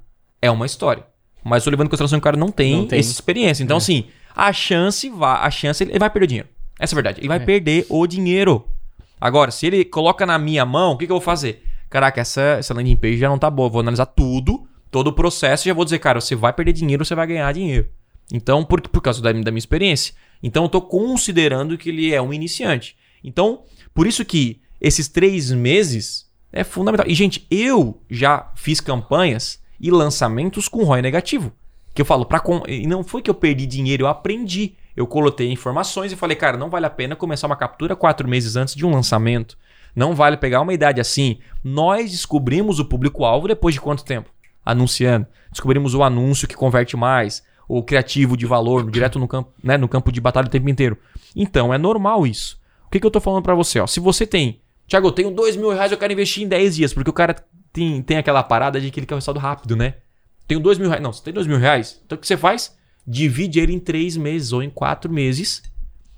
[0.41, 1.05] é uma história.
[1.43, 2.99] Mas tô levando em consideração que o cara não tem, Não tem.
[2.99, 3.63] essa experiência.
[3.63, 5.45] Então, assim, a chance vai.
[5.45, 6.49] A chance ele vai perder dinheiro.
[6.79, 7.19] Essa é a verdade.
[7.19, 7.39] Ele vai É.
[7.45, 8.65] perder o dinheiro.
[9.19, 11.63] Agora, se ele coloca na minha mão, o que, que eu vou fazer?
[11.89, 13.69] Caraca, essa, essa landing page já não tá boa.
[13.69, 17.03] Vou analisar tudo, todo o processo e já vou dizer, cara, você vai perder dinheiro,
[17.03, 17.87] você vai ganhar dinheiro.
[18.31, 20.13] Então, por, por causa da, da minha experiência.
[20.41, 22.95] Então, eu tô considerando que ele é um iniciante.
[23.23, 27.05] Então, por isso que esses três meses é fundamental.
[27.07, 31.53] E, gente, eu já fiz campanhas e lançamentos com ROI negativo.
[31.93, 32.63] Que eu falo, pra com...
[32.67, 34.75] e não foi que eu perdi dinheiro, eu aprendi.
[34.95, 38.55] Eu coloquei informações e falei, cara, não vale a pena começar uma captura quatro meses
[38.55, 39.57] antes de um lançamento.
[39.95, 41.39] Não vale pegar uma idade assim.
[41.63, 44.29] Nós descobrimos o público-alvo depois de quanto tempo?
[44.65, 45.27] Anunciando.
[45.51, 49.87] Descobrimos o anúncio que converte mais, o criativo de valor, direto no campo, né, no
[49.87, 50.97] campo de batalha o tempo inteiro.
[51.35, 52.59] Então, é normal isso.
[52.85, 53.79] O que, que eu tô falando pra você?
[53.79, 53.87] Ó?
[53.87, 54.60] Se você tem.
[54.91, 57.33] Tiago, eu tenho dois mil reais, eu quero investir em 10 dias, porque o cara
[57.71, 59.95] tem, tem aquela parada de que ele quer o resultado rápido, né?
[60.45, 61.01] Tenho dois mil reais.
[61.01, 62.01] Não, você tem dois mil reais?
[62.05, 62.77] Então o que você faz?
[63.07, 65.63] Divide ele em três meses ou em quatro meses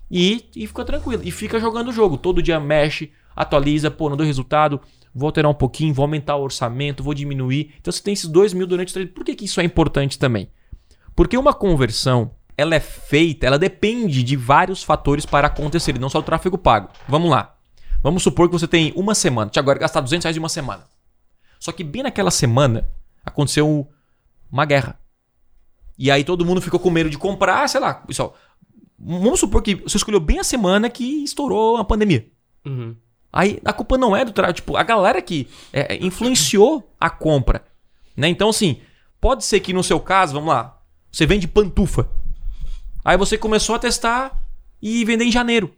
[0.10, 1.22] e, e fica tranquilo.
[1.24, 2.18] E fica jogando o jogo.
[2.18, 4.82] Todo dia mexe, atualiza, pô, não deu resultado,
[5.14, 7.76] vou alterar um pouquinho, vou aumentar o orçamento, vou diminuir.
[7.80, 9.08] Então você tem esses dois mil durante o três.
[9.12, 10.50] Por que, que isso é importante também?
[11.16, 16.22] Porque uma conversão, ela é feita, ela depende de vários fatores para acontecer, não só
[16.22, 16.90] do tráfego pago.
[17.08, 17.53] Vamos lá.
[18.04, 19.50] Vamos supor que você tem uma semana.
[19.50, 20.84] Tiago, agora gastar 200 reais em uma semana.
[21.58, 22.86] Só que bem naquela semana
[23.24, 23.88] aconteceu
[24.52, 25.00] uma guerra.
[25.98, 28.36] E aí todo mundo ficou com medo de comprar, sei lá, pessoal.
[29.00, 32.28] Vamos supor que você escolheu bem a semana que estourou a pandemia.
[32.66, 32.94] Uhum.
[33.32, 37.10] Aí a culpa não é do tráfego, tipo, a galera que é, é, influenciou a
[37.10, 37.64] compra.
[38.18, 38.28] Né?
[38.28, 38.82] Então, assim,
[39.22, 42.08] pode ser que no seu caso, vamos lá, você vende pantufa.
[43.04, 44.44] Aí você começou a testar
[44.82, 45.74] e vender em janeiro.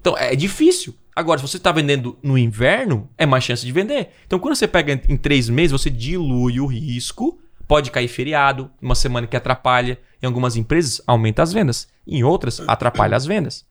[0.00, 0.94] Então é difícil.
[1.16, 4.10] Agora, se você está vendendo no inverno, é mais chance de vender.
[4.26, 7.40] Então, quando você pega em três meses, você dilui o risco.
[7.68, 9.98] Pode cair feriado, uma semana que atrapalha.
[10.20, 11.88] Em algumas empresas, aumenta as vendas.
[12.06, 13.64] Em outras, atrapalha as vendas.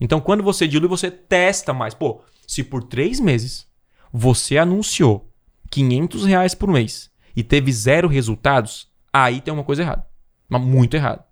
[0.00, 1.94] Então, quando você dilui, você testa mais.
[1.94, 3.66] Pô, se por três meses
[4.12, 5.32] você anunciou
[5.70, 10.06] 500 reais por mês e teve zero resultados, aí tem uma coisa errada.
[10.48, 11.24] Mas muito errado.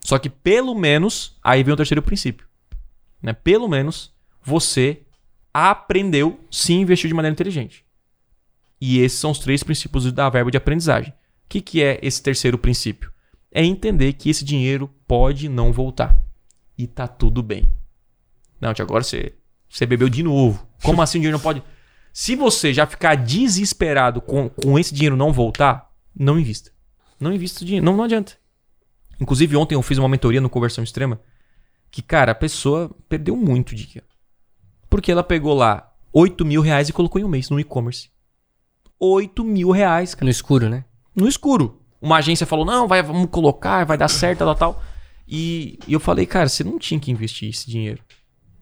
[0.00, 2.46] Só que pelo menos, aí vem o terceiro princípio.
[3.22, 3.32] Né?
[3.32, 4.12] Pelo menos
[4.42, 5.02] você
[5.52, 7.84] aprendeu se investir de maneira inteligente.
[8.80, 11.12] E esses são os três princípios da verba de aprendizagem.
[11.12, 13.12] O que, que é esse terceiro princípio?
[13.50, 16.20] É entender que esse dinheiro pode não voltar.
[16.76, 17.68] E tá tudo bem.
[18.60, 19.34] Não, Tiago, agora você,
[19.68, 20.66] você bebeu de novo.
[20.82, 21.62] Como assim o dinheiro não pode.
[22.12, 26.70] Se você já ficar desesperado com, com esse dinheiro não voltar, não invista.
[27.20, 27.84] Não invista o dinheiro.
[27.84, 28.36] Não, não adianta.
[29.20, 31.20] Inclusive, ontem eu fiz uma mentoria no Conversão Extrema.
[31.90, 34.06] Que, cara, a pessoa perdeu muito dinheiro.
[34.92, 38.10] Porque ela pegou lá 8 mil reais e colocou em um mês no e-commerce.
[39.00, 40.84] 8 mil reais, cara No escuro, né?
[41.16, 41.80] no escuro.
[41.98, 44.82] Uma agência falou: não, vai, vamos colocar, vai dar certo, tal, tal.
[45.26, 48.02] E, e eu falei, cara, você não tinha que investir esse dinheiro.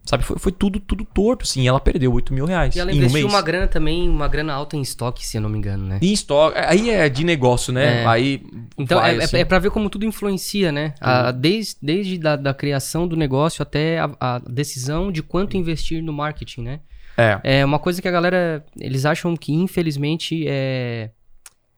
[0.05, 1.69] Sabe, foi, foi tudo, tudo torto, assim.
[1.69, 3.33] Ela perdeu 8 mil reais E ela um investiu mês.
[3.33, 5.99] uma grana também, uma grana alta em estoque, se eu não me engano, né?
[6.03, 6.59] Em estoque.
[6.59, 8.03] Aí é de negócio, né?
[8.03, 8.07] É.
[8.07, 8.43] Aí.
[8.79, 9.37] Então vai, é, assim.
[9.37, 10.95] é, é pra ver como tudo influencia, né?
[11.01, 16.03] A- desde desde da, da criação do negócio até a, a decisão de quanto investir
[16.03, 16.81] no marketing, né?
[17.17, 17.59] É.
[17.61, 21.11] É uma coisa que a galera, eles acham que infelizmente é,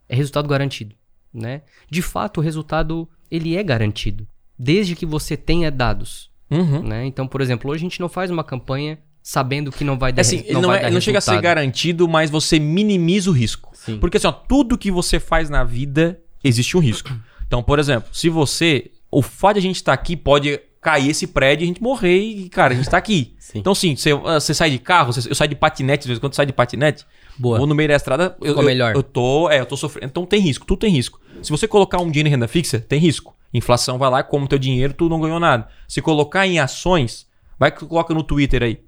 [0.08, 0.94] é resultado garantido,
[1.34, 1.62] né?
[1.90, 4.26] De fato, o resultado, ele é garantido,
[4.58, 6.82] desde que você tenha dados, Uhum.
[6.82, 7.06] né?
[7.06, 10.22] Então, por exemplo, hoje a gente não faz uma campanha sabendo que não vai dar
[10.22, 13.32] assim, ele não, vai é- dar não chega a ser garantido, mas você minimiza o
[13.32, 13.70] risco.
[13.74, 13.98] Sim.
[13.98, 17.10] Porque assim, ó, tudo que você faz na vida existe um risco.
[17.46, 18.90] Então, por exemplo, se você.
[19.10, 22.18] O fato de a gente estar aqui pode cair esse prédio e a gente morrer
[22.18, 23.34] e, cara, a gente tá aqui.
[23.38, 23.58] Sim.
[23.58, 26.18] Então, assim, você, ah, você sai de carro, você- eu saio de patinete, às vezes,
[26.18, 27.04] quando eu saio de patinete,
[27.38, 27.58] Boa.
[27.58, 28.94] vou no meio da estrada, eu, Ficou eu- melhor.
[28.96, 30.06] eu tô, é, eu tô sofrendo.
[30.10, 31.20] Então tem risco, tudo tem risco.
[31.42, 33.34] Se você colocar um dinheiro em renda fixa, tem risco.
[33.52, 35.68] Inflação vai lá, como teu dinheiro, tu não ganhou nada.
[35.86, 37.26] Se colocar em ações,
[37.58, 38.80] vai que tu coloca no Twitter aí.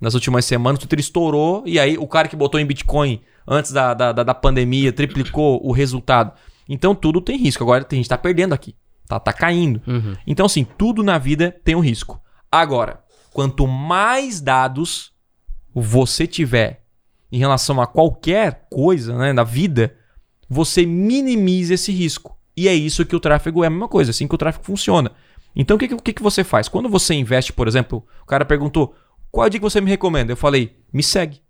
[0.00, 3.72] Nas últimas semanas, o Twitter estourou e aí o cara que botou em Bitcoin antes
[3.72, 6.32] da, da, da, pandemia triplicou o resultado.
[6.68, 7.62] Então tudo tem risco.
[7.62, 8.74] Agora tem gente tá perdendo aqui.
[9.06, 9.80] Tá, tá caindo.
[9.86, 10.14] Uhum.
[10.26, 12.20] Então, assim, tudo na vida tem um risco.
[12.50, 13.00] Agora,
[13.32, 15.12] quanto mais dados
[15.72, 16.84] você tiver
[17.30, 19.94] em relação a qualquer coisa né, na vida,
[20.48, 22.36] você minimiza esse risco.
[22.56, 25.12] E é isso que o tráfego é a mesma coisa, assim que o tráfego funciona.
[25.54, 26.68] Então, o que, que, que você faz?
[26.68, 28.94] Quando você investe, por exemplo, o cara perguntou
[29.30, 30.32] qual é a dica que você me recomenda?
[30.32, 31.40] Eu falei, me segue.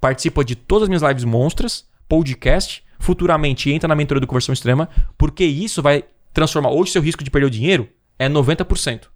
[0.00, 4.88] Participa de todas as minhas lives monstras, podcast, futuramente entra na mentoria do Conversão Extrema,
[5.18, 6.70] porque isso vai transformar.
[6.70, 9.08] Hoje, seu risco de perder o dinheiro é 90%.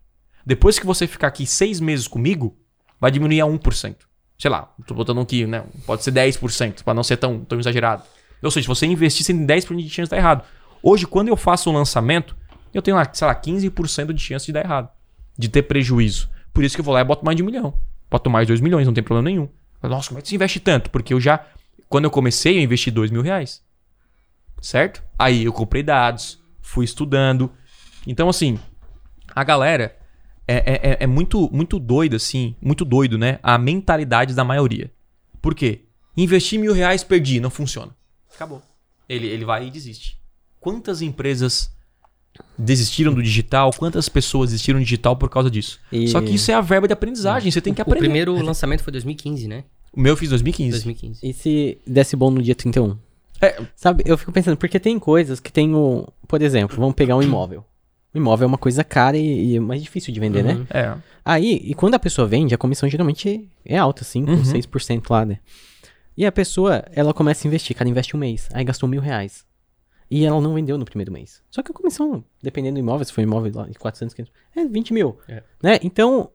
[0.44, 2.56] Depois que você ficar aqui seis meses comigo,
[3.00, 3.96] vai diminuir a 1%.
[4.38, 5.64] Sei lá, tô botando aqui, né?
[5.84, 8.02] Pode ser 10%, para não ser tão, tão exagerado.
[8.42, 10.44] Ou seja, se você investir, você tem 10% de chance de dar errado.
[10.82, 12.36] Hoje, quando eu faço um lançamento,
[12.72, 14.88] eu tenho lá, sei lá, 15% de chance de dar errado.
[15.36, 16.28] De ter prejuízo.
[16.52, 17.74] Por isso que eu vou lá e boto mais de um milhão.
[18.10, 19.48] Boto mais de 2 milhões, não tem problema nenhum.
[19.82, 20.90] Nossa, como é que você investe tanto?
[20.90, 21.44] Porque eu já.
[21.88, 23.62] Quando eu comecei, eu investi 2 mil reais.
[24.60, 25.02] Certo?
[25.18, 27.50] Aí eu comprei dados, fui estudando.
[28.06, 28.58] Então, assim,
[29.34, 29.96] a galera
[30.46, 33.38] é, é, é- é muito, muito doido, assim, muito doido, né?
[33.42, 34.90] A mentalidade da maioria.
[35.40, 35.84] Por quê?
[36.16, 37.94] Investi mil reais, perdi, não funciona.
[38.38, 38.62] Acabou.
[39.08, 40.16] Ele, ele vai e desiste.
[40.60, 41.72] Quantas empresas
[42.56, 43.72] desistiram do digital?
[43.76, 45.80] Quantas pessoas desistiram do digital por causa disso?
[45.90, 48.00] E- Só que isso é a verba de aprendizagem, você tem que O aprender.
[48.00, 49.64] primeiro lançamento foi 2015, né?
[49.92, 50.70] O meu eu fiz 2015.
[50.70, 51.20] 2015.
[51.26, 52.96] E se desse bom no dia 31?
[53.40, 56.06] É, Sabe, eu fico pensando, porque tem coisas que tem o.
[56.28, 57.64] Por exemplo, vamos pegar um imóvel.
[58.14, 60.54] O imóvel é uma coisa cara e, e é mais difícil de vender, né?
[60.54, 60.66] Uhum.
[60.70, 60.96] é.
[61.24, 64.42] Aí, e quando a pessoa vende, a comissão geralmente é alta, 5, Uhum.
[64.44, 65.38] 6% lá, né?
[66.18, 69.46] E a pessoa, ela começa a investir, cara investe um mês, aí gastou mil reais.
[70.10, 71.40] E ela não vendeu no primeiro mês.
[71.48, 74.32] Só que a comissão, dependendo do imóvel, se for um imóvel lá de 400, 500,
[74.56, 75.16] é 20 mil.
[75.28, 75.44] É.
[75.62, 75.78] Né?
[75.80, 76.28] Então,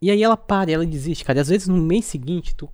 [0.00, 1.38] e aí ela para, ela desiste, cara.
[1.38, 2.68] E às vezes no mês seguinte, tu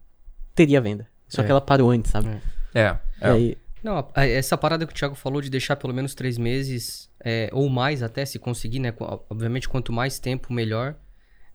[0.54, 1.06] teria venda.
[1.28, 1.44] Só É.
[1.44, 2.28] que ela parou antes, sabe?
[2.74, 2.80] É.
[2.82, 2.98] É.
[3.20, 7.50] Aí, Não, essa parada que o Thiago falou de deixar pelo menos três meses, é,
[7.52, 8.94] ou mais até, se conseguir, né?
[9.28, 10.96] Obviamente, quanto mais tempo, melhor.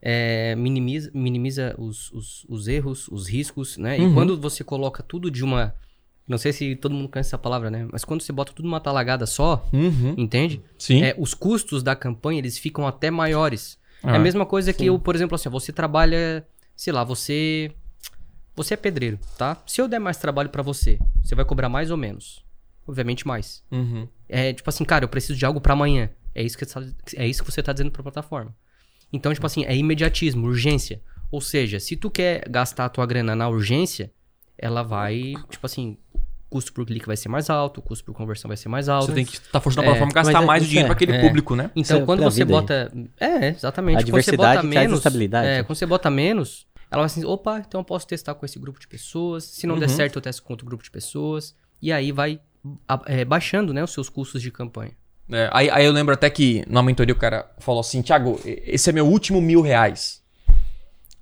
[0.06, 3.98] É, minimiza minimiza os, os, os erros, os riscos, né?
[3.98, 4.12] Uhum.
[4.12, 5.74] E quando você coloca tudo de uma...
[6.28, 7.88] Não sei se todo mundo conhece essa palavra, né?
[7.92, 10.14] Mas quando você bota tudo numa talagada só, Uhum.
[10.18, 10.62] entende?
[10.78, 11.02] Sim.
[11.04, 13.78] É, os custos da campanha, eles ficam até maiores.
[14.04, 14.16] É Ah.
[14.16, 17.72] a mesma coisa que eu, por exemplo, assim, você trabalha, sei lá, você
[18.56, 19.58] você é pedreiro, tá?
[19.66, 22.44] Se eu der mais trabalho pra você, você vai cobrar mais ou menos?
[22.86, 23.64] Obviamente mais.
[23.72, 24.08] Uhum.
[24.30, 26.10] É tipo assim, cara, eu preciso de algo pra amanhã.
[26.36, 26.84] É isso que tá,
[27.16, 28.54] é isso que você tá dizendo pra plataforma.
[29.14, 31.00] Então, tipo assim, é imediatismo, urgência.
[31.32, 34.12] Ou seja, se tu quer gastar a tua grana na urgência,
[34.58, 38.14] ela vai, tipo assim, o custo por clique vai ser mais alto, o custo por
[38.14, 39.08] conversão vai ser mais alto.
[39.08, 40.88] Você tem que estar tá forçando a É, plataforma a gastar é- mais dinheiro é-
[40.88, 41.22] para aquele é.
[41.22, 41.66] público, né?
[41.76, 42.62] Então, Isso é quando você vida aí.
[42.62, 42.92] bota.
[43.20, 43.96] É, exatamente.
[43.96, 44.98] A quando você diversidade bota traz menos.
[45.00, 45.48] estabilidade.
[45.48, 48.60] É, quando você bota menos, ela vai assim: opa, então eu posso testar com esse
[48.60, 49.44] grupo de pessoas.
[49.44, 49.96] Se não der Uhum.
[49.96, 51.56] certo, eu testo com outro grupo de pessoas.
[51.82, 52.40] E aí vai
[53.08, 54.92] é, baixando né, os seus custos de campanha.
[55.32, 58.90] É, aí, aí eu lembro até que numa mentoria o cara falou assim, Thiago, esse
[58.90, 60.22] é meu último mil reais.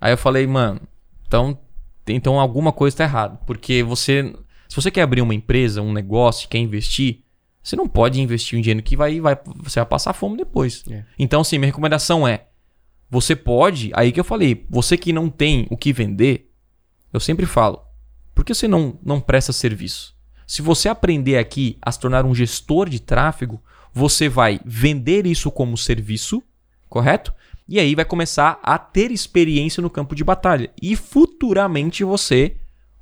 [0.00, 0.80] Aí eu falei, mano,
[1.26, 1.58] então,
[2.06, 3.38] então alguma coisa tá errada.
[3.46, 4.34] Porque você.
[4.68, 7.22] Se você quer abrir uma empresa, um negócio, quer investir,
[7.62, 10.82] você não pode investir um dinheiro que vai, vai, você vai passar fome depois.
[10.90, 11.04] É.
[11.18, 12.46] Então, assim, minha recomendação é:
[13.08, 16.50] você pode, aí que eu falei, você que não tem o que vender,
[17.12, 17.82] eu sempre falo,
[18.34, 20.16] por que você não, não presta serviço?
[20.46, 25.50] Se você aprender aqui a se tornar um gestor de tráfego, você vai vender isso
[25.50, 26.42] como serviço,
[26.88, 27.32] correto?
[27.68, 30.70] E aí vai começar a ter experiência no campo de batalha.
[30.80, 32.56] E futuramente você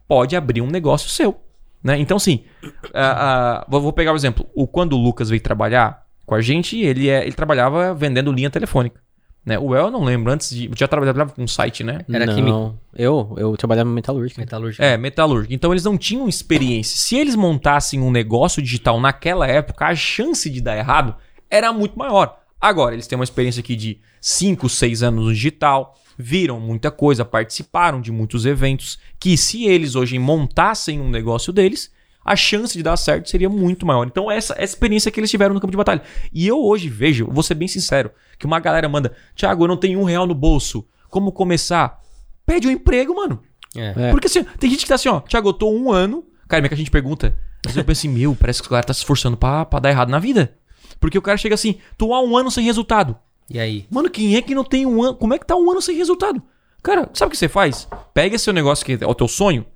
[0.07, 1.40] pode abrir um negócio seu.
[1.83, 1.98] Né?
[1.98, 2.44] Então, assim,
[2.92, 4.46] ah, ah, vou pegar o exemplo.
[4.55, 8.50] O, quando o Lucas veio trabalhar com a gente, ele, é, ele trabalhava vendendo linha
[8.50, 9.00] telefônica.
[9.44, 9.59] Né?
[9.59, 10.70] O El, eu não lembro, antes de.
[10.76, 12.05] Já trabalhava com um site, né?
[12.12, 12.79] Era não, químico.
[12.94, 14.40] Eu, eu trabalhava metalúrgica.
[14.40, 14.85] Metalúrgica.
[14.85, 15.55] É, metalúrgica.
[15.55, 16.96] Então eles não tinham experiência.
[16.96, 21.16] Se eles montassem um negócio digital naquela época, a chance de dar errado
[21.48, 22.38] era muito maior.
[22.61, 27.24] Agora, eles têm uma experiência aqui de 5, 6 anos no digital, viram muita coisa,
[27.24, 31.90] participaram de muitos eventos, que se eles hoje montassem um negócio deles,
[32.24, 34.06] a chance de dar certo seria muito maior.
[34.06, 36.02] Então, essa é a experiência que eles tiveram no campo de batalha.
[36.33, 39.76] E eu hoje vejo, vou ser bem sincero, que uma galera manda, Thiago, eu não
[39.76, 40.87] tenho um real no bolso.
[41.09, 42.00] Como começar?
[42.44, 43.42] Pede um emprego, mano.
[43.76, 43.94] É.
[43.96, 44.11] É.
[44.11, 46.24] Porque assim, tem gente que tá assim, ó, Thiago, eu tô um ano.
[46.48, 47.37] Cara, que a gente pergunta.
[47.64, 49.80] Às vezes eu penso assim, meu, parece que o cara tá se esforçando pra, pra
[49.80, 50.56] dar errado na vida.
[50.98, 53.16] Porque o cara chega assim, tô há um ano sem resultado.
[53.48, 53.87] E aí?
[53.90, 55.14] Mano, quem é que não tem um ano?
[55.14, 56.42] Como é que tá um ano sem resultado?
[56.83, 57.88] Cara, sabe o que você faz?
[58.14, 59.66] Pega seu negócio que é o teu sonho,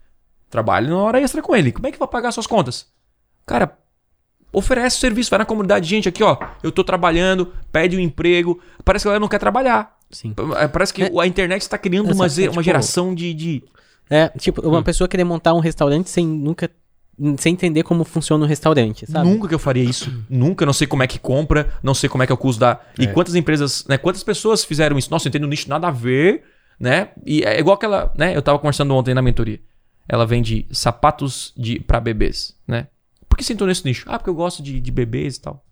[0.51, 1.73] trabalhe na hora extra com ele.
[1.73, 2.87] Como é que vai pagar suas contas?
[3.47, 3.77] Cara,
[4.53, 8.61] Oferece serviço, vai na comunidade, gente, aqui ó, eu tô trabalhando, pede um emprego.
[8.85, 9.99] Parece que a galera não quer trabalhar.
[10.13, 10.33] Sim.
[10.57, 13.65] É, Parece que a internet está criando uma, é, uma tipo- geração de, de-
[14.09, 14.83] É, tipo, uma Hum.
[14.85, 16.71] pessoa querer montar um restaurante sem nunca.
[17.39, 19.29] sem entender como funciona um restaurante, sabe?
[19.29, 20.13] Nunca que eu faria isso.
[20.31, 22.61] Nunca, não sei como é que compra, não sei como é que é o custo
[22.61, 22.79] da.
[22.97, 23.99] E quantas empresas, né?
[23.99, 25.11] Quantas pessoas fizeram isso?
[25.11, 26.45] Nossa, eu entendo nicho nada a ver,
[26.79, 27.09] né?
[27.27, 28.37] E é igual aquela, né?
[28.37, 29.59] Eu tava conversando ontem na mentoria.
[30.09, 32.89] Ela vende sapatos de para bebês, né?
[33.29, 34.05] Por que você entrou nesse nicho?
[34.09, 35.65] Ah, porque eu gosto de, de bebês e tal.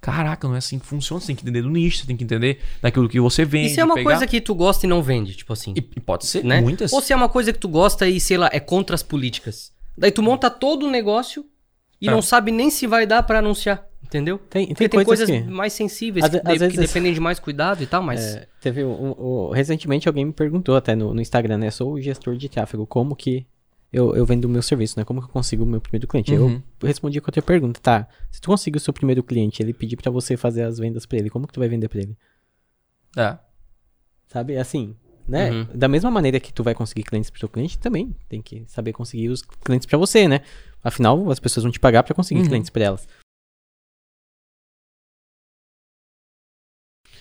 [0.00, 1.20] Caraca, não é assim que funciona.
[1.20, 3.68] Você tem que entender do nicho, você tem que entender daquilo que você vende.
[3.68, 5.78] E se é uma pegar- coisa que tu gosta e não vende, tipo assim, E,
[5.78, 6.60] e pode ser né?
[6.60, 6.92] muitas.
[6.92, 9.72] Ou se é uma coisa que tu gosta e, sei lá, é contra as políticas.
[9.96, 11.44] Daí tu monta todo o negócio
[12.00, 12.10] e É.
[12.10, 14.38] não sabe nem se vai dar pra anunciar, entendeu?
[14.38, 15.50] Tem, Porque tem, tem coisas, coisas que.
[15.50, 18.20] mais sensíveis, Às que, de- às que vezes- dependem de mais cuidado e tal, mas...
[18.36, 21.70] É, teve um, um- um- recentemente alguém me perguntou até no, no Instagram, né?
[21.70, 23.46] Sou o gestor de tráfego, como que
[23.96, 25.04] eu, eu vendo o meu serviço, né?
[25.04, 26.34] Como que eu consigo o meu primeiro cliente?
[26.34, 26.62] Uhum.
[26.80, 28.06] Eu respondi com outra pergunta, tá?
[28.30, 31.18] Se tu conseguir o seu primeiro cliente, ele pedir pra você fazer as vendas pra
[31.18, 32.16] ele, como que tu vai vender pra ele?
[33.16, 33.38] É.
[34.26, 34.56] Sabe?
[34.58, 34.94] Assim,
[35.26, 35.50] né?
[35.50, 35.66] Uhum.
[35.74, 38.92] Da mesma maneira que tu vai conseguir clientes pro teu cliente, também tem que saber
[38.92, 40.40] conseguir os clientes pra você, né?
[40.84, 42.46] Afinal, as pessoas vão te pagar pra conseguir Uhum.
[42.48, 43.08] clientes pra elas.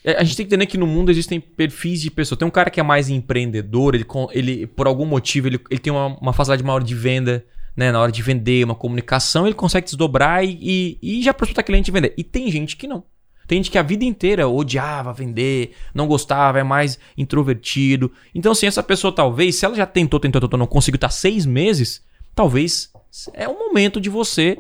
[0.06, 2.38] A gente tem que entender que no mundo existem perfis de pessoas.
[2.38, 5.92] Tem um cara que é mais empreendedor, ele, ele por algum motivo, ele, ele tem
[5.92, 7.44] uma, uma facilidade maior de venda,
[7.76, 7.92] né?
[7.92, 10.60] Na hora de vender, uma comunicação, ele consegue desdobrar e,
[11.02, 12.14] e, e já prospectar cliente e vender.
[12.18, 13.04] E tem gente que não.
[13.48, 18.12] Tem gente que a vida inteira odiava vender, não gostava, é mais introvertido.
[18.34, 21.46] Então, assim, essa pessoa talvez, se ela já tentou, tentou, tentou, não conseguiu estar seis
[21.46, 22.92] meses, talvez
[23.34, 24.58] é o momento de você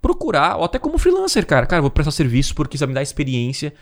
[0.00, 1.66] procurar, ou até como freelancer, cara.
[1.66, 3.72] Cara, vou prestar serviço porque isso vai me dar experiência.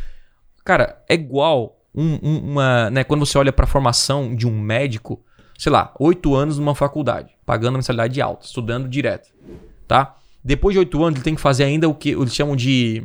[0.70, 2.88] Cara, é igual um- um- uma.
[2.90, 5.20] Né, quando você olha para a formação de um médico,
[5.58, 9.30] sei lá, oito anos numa faculdade, pagando mensalidade alta, estudando direto.
[9.88, 10.14] Tá?
[10.44, 13.02] Depois de oito anos, ele tem que fazer ainda o que eles chamam de.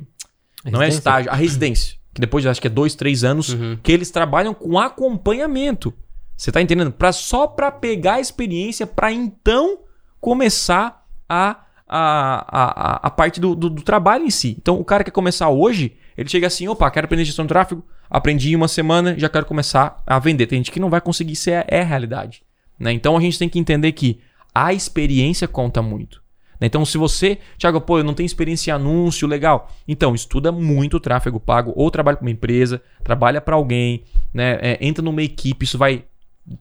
[0.63, 1.95] Não é estágio, a residência.
[2.13, 3.80] Que depois de acho que é dois, três anos, Uhum.
[3.82, 5.91] que eles trabalham com acompanhamento.
[6.38, 6.91] Você tá entendendo?
[6.91, 9.80] Pra, só para pegar a experiência, para então
[10.21, 12.45] começar a, a,
[12.99, 14.56] a, a parte do, do, do trabalho em si.
[14.60, 17.84] Então, o cara quer começar hoje, ele chega assim: opa, quero aprender gestão de tráfego,
[18.10, 20.47] aprendi em uma semana, já quero começar a vender.
[20.47, 22.43] Tem gente que não vai conseguir, isso é, é a realidade.
[22.80, 22.91] Né?
[22.91, 24.19] Então, a gente tem que entender que
[24.54, 26.21] a experiência conta muito.
[26.60, 26.67] né?
[26.67, 29.71] Então, se você, Thiago, pô, eu não tenho experiência em anúncio, legal.
[29.88, 34.58] Então, estuda muito tráfego pago, ou trabalha com uma empresa, trabalha para alguém, né?
[34.62, 36.06] É, entra numa equipe, isso vai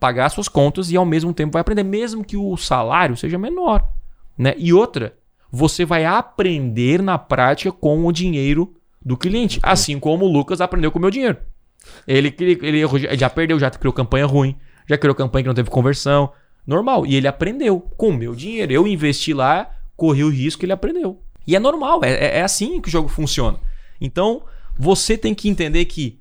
[0.00, 3.86] pagar suas contas e ao mesmo tempo vai aprender, mesmo que o salário seja menor.
[4.36, 4.54] Né?
[4.56, 5.14] E outra,
[5.50, 9.58] você vai aprender na prática com o dinheiro do cliente.
[9.62, 11.36] Assim como o Lucas aprendeu com o meu dinheiro.
[12.06, 12.82] Ele, ele,
[13.16, 14.56] já perdeu, já criou campanha ruim,
[14.88, 16.32] já criou campanha que não teve conversão.
[16.66, 17.04] Normal.
[17.06, 18.72] E ele aprendeu com o meu dinheiro.
[18.72, 21.20] Eu investi lá, corri o risco, ele aprendeu.
[21.46, 23.58] E é normal, é, é- é assim que o jogo funciona.
[24.00, 24.42] Então,
[24.78, 26.18] você tem que entender que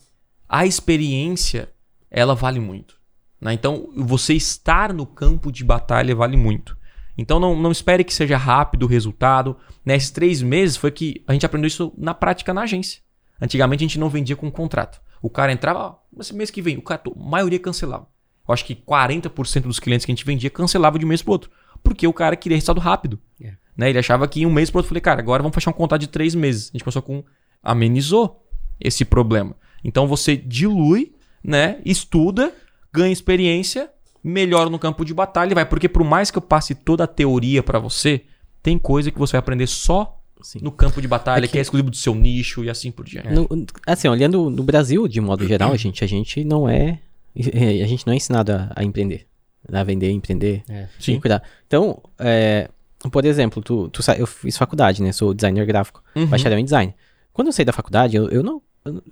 [0.49, 1.69] a experiência,
[2.11, 2.97] ela vale muito.
[3.39, 3.53] né?
[3.53, 6.77] Então, você estar no campo de batalha vale muito.
[7.17, 9.55] Então, não, não espere que seja rápido o resultado.
[9.85, 13.01] Nesses três meses foi que a gente aprendeu isso na prática na agência.
[13.41, 15.01] Antigamente a gente não vendia com contrato.
[15.21, 18.07] O cara entrava, ó, esse mês que vem, o cara, a maioria cancelava.
[18.47, 21.31] Eu acho que 40% dos clientes que a gente vendia cancelava de um mês pro
[21.31, 21.51] outro.
[21.81, 23.19] Porque o cara queria resultado rápido.
[23.41, 23.53] É.
[23.75, 23.89] Né?
[23.89, 24.87] Ele achava que em um mês pro outro.
[24.87, 26.69] Eu falei, cara, agora vamos fechar um contrato de três meses.
[26.69, 27.23] A gente começou com.
[27.61, 28.45] amenizou
[28.79, 29.55] esse problema.
[29.83, 31.79] Então você dilui, né?
[31.85, 32.53] Estuda,
[32.91, 33.89] ganha experiência,
[34.23, 35.65] melhora no campo de batalha e vai.
[35.65, 38.21] Porque por mais que eu passe toda a teoria pra você,
[38.61, 40.59] tem coisa que você vai aprender só Sim.
[40.61, 41.53] no campo de batalha, É que...
[41.53, 43.29] que- é exclusivo do seu nicho e assim por diante.
[43.29, 43.47] No-
[43.85, 46.99] assim, olhando no Brasil, de modo geral, a gente, a gente não é.
[47.35, 49.25] A gente não é ensinado a, a empreender.
[49.71, 50.63] A vender, empreender.
[50.69, 50.87] É.
[50.99, 51.19] Sim.
[51.19, 51.41] Cuidar.
[51.65, 52.69] Então, é,
[53.11, 55.11] por exemplo, tu, tu sa- eu fiz faculdade, né?
[55.11, 56.27] Sou designer gráfico, Uhum.
[56.27, 56.93] bacharel em design.
[57.31, 58.61] Quando eu saí da faculdade, eu, eu não,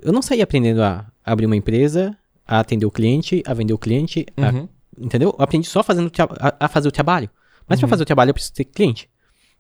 [0.04, 3.78] eu não saí aprendendo a abrir uma empresa, a atender o cliente, a vender o
[3.78, 4.70] cliente, a- Uhum.
[5.02, 5.36] Entendeu?
[5.38, 7.30] Eu aprendi só fazendo a, a fazer o trabalho.
[7.68, 9.10] Mas pra fazer o trabalho eu preciso ter cliente.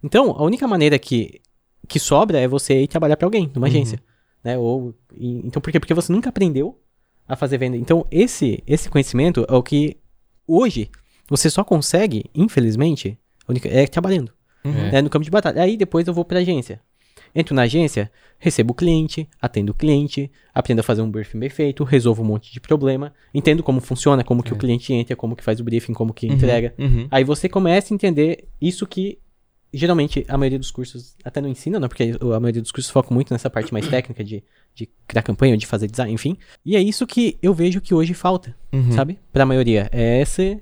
[0.03, 1.41] Então, a única maneira que,
[1.87, 4.01] que sobra é você ir trabalhar pra alguém, numa agência.
[4.43, 4.57] Né?
[4.57, 5.79] Ou, e- então, por quê?
[5.79, 6.79] Porque você nunca aprendeu
[7.27, 7.77] a fazer venda.
[7.77, 9.97] Então, esse, esse conhecimento é o que
[10.47, 10.89] hoje
[11.29, 14.33] você só consegue, infelizmente, única- é trabalhando
[14.65, 14.91] Uhum.
[14.91, 15.61] né, no campo de batalha.
[15.61, 16.81] Aí depois eu vou pra agência.
[17.33, 21.49] Entro na agência, recebo o cliente, atendo o cliente, aprendo a fazer um briefing bem
[21.49, 25.35] feito, resolvo um monte de problema, entendo como funciona, como que o cliente entra, como
[25.35, 26.73] que faz o briefing, como que entrega.
[26.77, 27.07] Uhum.
[27.11, 29.17] Aí você começa a entender isso que
[29.73, 31.87] geralmente a maioria dos cursos até não ensina, né?
[31.87, 34.43] Porque a maioria dos cursos foca muito nessa parte mais técnica de,
[34.75, 36.37] de criar campanha, de fazer design, enfim.
[36.65, 38.91] E é isso que eu vejo que hoje falta, Uhum.
[38.91, 39.17] sabe?
[39.31, 39.87] Pra maioria.
[39.91, 40.61] É esse,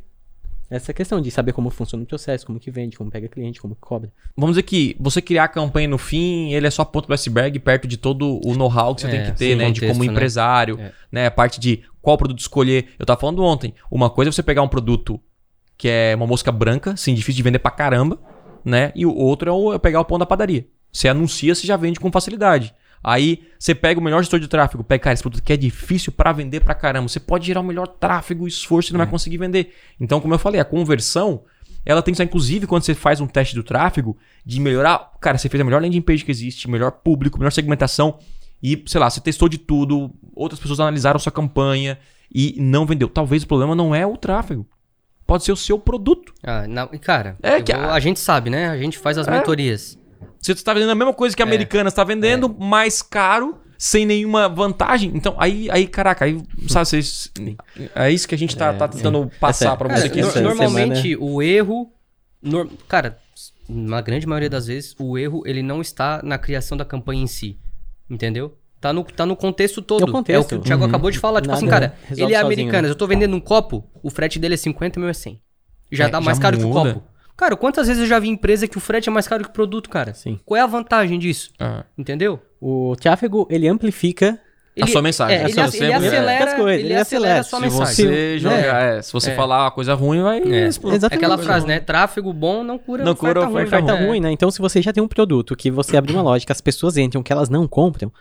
[0.69, 3.73] Essa questão de saber como funciona o processo, como que vende, como pega cliente, como
[3.73, 4.11] que cobra.
[4.37, 7.13] Vamos dizer que você criar a campanha no fim, ele é só a ponta do
[7.13, 9.65] iceberg perto de todo o know-how que você É, tem que ter, né?
[9.71, 10.11] de contexto, como né?
[10.11, 10.91] empresário, É.
[11.11, 11.25] né?
[11.25, 12.89] A parte de qual produto escolher.
[12.99, 15.19] Eu tava falando ontem, uma coisa é você pegar um produto
[15.77, 18.19] que é uma mosca branca, assim, difícil de vender pra caramba,
[18.63, 18.91] né?
[18.95, 20.67] E o outro é, o- é pegar o pão da padaria.
[20.91, 22.73] Você anuncia, você já vende com facilidade.
[23.03, 26.11] Aí você pega o melhor gestor de tráfego, pega, cara, esse produto que é difícil
[26.11, 27.07] pra vender pra caramba.
[27.07, 29.73] Você pode gerar o melhor tráfego e esforço, você não vai conseguir vender.
[29.99, 31.43] Então, como eu falei, a conversão,
[31.85, 35.11] ela tem que ser, inclusive, quando você faz um teste do tráfego, de melhorar.
[35.21, 38.19] Cara, você fez a melhor landing page que existe, melhor público, melhor segmentação.
[38.61, 41.97] E, sei lá, você testou de tudo, outras pessoas analisaram sua campanha
[42.33, 43.07] e não vendeu.
[43.07, 44.67] Talvez o problema não é o tráfego.
[45.25, 46.33] Pode ser o seu produto.
[46.43, 47.99] Ah, não, e cara, É que vou- a- a...
[47.99, 48.67] gente sabe, né?
[48.67, 49.97] A gente faz as mentorias.
[50.41, 51.47] Você está vendendo a mesma coisa que a É.
[51.47, 55.11] americana está vendendo, mais caro, sem nenhuma vantagem.
[55.13, 57.31] Então, aí, aí caraca, aí, sabe, vocês.
[57.95, 60.41] É isso que a gente tá, É, tá tentando passar Essa- pra Cara, no- essa
[60.41, 61.91] normalmente o erro.
[62.41, 63.19] nor- Cara,
[63.67, 67.27] na grande maioria das vezes, o erro ele não está na criação da campanha em
[67.27, 67.57] si.
[68.09, 68.57] Entendeu?
[68.81, 70.05] Tá no, tá no contexto todo.
[70.05, 70.47] É o contexto.
[70.49, 70.89] que o Thiago Uhum.
[70.89, 71.41] acabou de falar.
[71.41, 72.89] Tipo Nada assim, cara, ele é americano, né?
[72.89, 75.41] eu tô vendendo um copo, o frete dele é 50, meu é 100.
[75.91, 76.93] Já É, dá já mais caro que o muda.
[76.93, 77.07] copo.
[77.39, 79.53] Cara, quantas vezes eu já vi empresa que o frete é mais caro que o
[79.53, 80.13] produto, cara?
[80.13, 80.37] Sim.
[80.45, 81.51] Qual é a vantagem disso?
[81.57, 81.85] Ah.
[81.97, 82.37] Entendeu?
[82.59, 84.37] O tráfego, ele amplifica
[84.81, 85.37] A sua mensagem.
[85.37, 85.95] É, ele, você- ele é.
[85.95, 87.39] acelera, As coisas, ele ele acelera acelera.
[87.39, 87.95] a sua Se mensagem.
[87.95, 88.97] você Se- jogar, né?
[88.97, 89.35] é, se você É.
[89.35, 90.39] falar uma coisa ruim, vai.
[90.41, 90.67] É.
[90.67, 90.97] explodir.
[90.97, 91.25] Exatamente.
[91.25, 91.73] Aquela frase, não.
[91.73, 91.79] né?
[91.79, 93.63] Tráfego bom não cura Não cura oferta ruim.
[93.63, 94.05] oferta É.
[94.07, 94.31] ruim, né?
[94.31, 96.97] Então, se você já tem um produto que você abre uma loja, que as pessoas
[96.97, 98.11] entram, que elas não compram,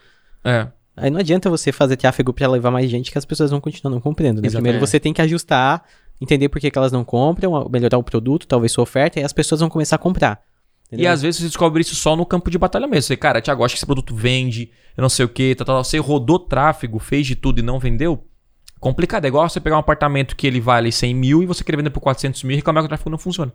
[0.44, 0.66] É.
[0.96, 3.92] aí não adianta você fazer tráfego pra levar mais gente, que as pessoas vão continuar
[3.92, 4.46] não comprando, né?
[4.46, 4.62] Exatamente.
[4.72, 5.84] Primeiro você tem que ajustar,
[6.20, 9.32] entender por que, que elas não compram, melhorar o produto, talvez sua oferta, e as
[9.32, 10.40] pessoas vão começar a comprar.
[10.90, 11.12] E entendeu?
[11.12, 13.02] às vezes você descobre isso só no campo de batalha mesmo.
[13.02, 15.84] Você, cara, Thiago, acho que esse produto vende, eu não sei o que, tal, tal.
[15.84, 18.24] Você rodou tráfego, fez de tudo e não vendeu.
[18.80, 19.24] Complicado.
[19.24, 21.90] É igual você pegar um apartamento que ele vale 100 mil e você querer vender
[21.90, 23.52] por 400 mil e reclamar que o tráfego não funciona.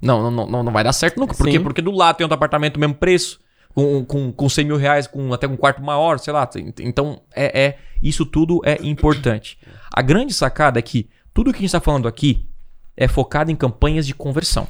[0.00, 1.34] Não, não, não, não, não vai dar certo nunca.
[1.34, 1.60] Por quê?
[1.60, 3.40] Porque do lado tem outro apartamento, mesmo preço,
[3.74, 6.48] com, com, com 100 mil reais, com até um quarto maior, sei lá.
[6.80, 9.58] Então, é, é isso tudo é importante.
[9.92, 11.08] A grande sacada é que
[11.38, 12.48] tudo que a gente está falando aqui
[12.96, 14.66] é focado em campanhas de conversão.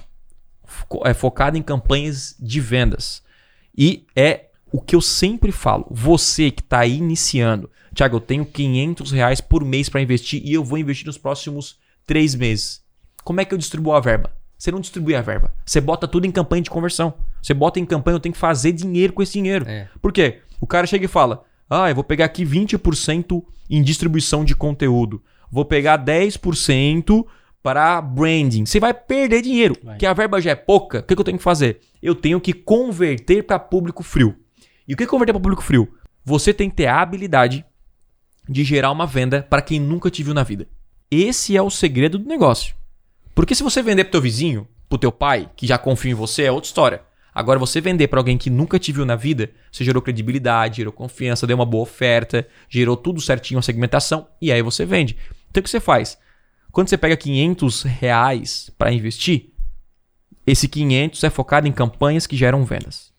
[1.06, 3.22] É focado em campanhas de vendas.
[3.74, 5.86] E é o que eu sempre falo.
[5.90, 10.52] Você que está aí iniciando, Tiago, eu tenho 500 reais por mês para investir e
[10.52, 12.82] eu vou investir nos próximos três meses.
[13.24, 14.30] Como é que eu distribuo a verba?
[14.58, 15.54] Você não distribui a verba.
[15.64, 17.14] Você bota tudo em campanha de conversão.
[17.40, 19.66] Você bota em campanha, eu tenho que fazer dinheiro com esse dinheiro.
[19.66, 19.88] É.
[20.02, 20.42] Por quê?
[20.60, 25.22] O cara chega e fala: Ah, eu vou pegar aqui 20% em distribuição de conteúdo.
[25.50, 27.26] Vou pegar 10%
[27.62, 28.66] para branding.
[28.66, 29.76] Você vai perder dinheiro.
[29.98, 31.00] Que a verba já é pouca.
[31.00, 31.80] O que, que eu tenho que fazer?
[32.02, 34.36] Eu tenho que converter para público frio.
[34.86, 35.88] E o que é converter para público frio?
[36.24, 37.64] Você tem que ter a habilidade
[38.48, 40.66] de gerar uma venda para quem nunca te viu na vida.
[41.10, 42.74] Esse é o segredo do negócio.
[43.34, 46.44] Porque se você vender pro teu vizinho, pro teu pai, que já confia em você,
[46.44, 47.02] é outra história.
[47.34, 50.92] Agora, você vender para alguém que nunca te viu na vida, você gerou credibilidade, gerou
[50.92, 55.16] confiança, deu uma boa oferta, gerou tudo certinho, a segmentação, e aí você vende.
[55.50, 56.18] Então, o que você faz?
[56.72, 59.50] Quando você pega 500 reais para investir,
[60.46, 63.12] esse 500 é focado em campanhas que geram vendas.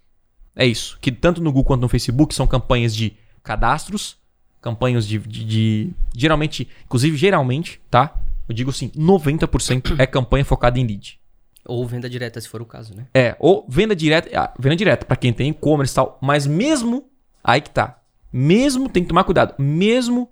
[0.56, 0.98] É isso.
[1.02, 3.14] Que tanto no Google quanto no Facebook são campanhas de
[3.44, 4.18] cadastros,
[4.62, 8.16] campanhas de, de, de- geralmente, inclusive geralmente, tá?
[8.48, 11.20] Eu digo assim, 90% é campanha focada em lead.
[11.66, 13.06] Ou venda direta, se for o caso, né?
[13.14, 17.06] É, ou venda direta, ah, venda direta para quem tem e-commerce e tal, mas mesmo
[17.44, 18.02] aí que tá.
[18.34, 20.30] Mesmo tem que tomar cuidado, mesmo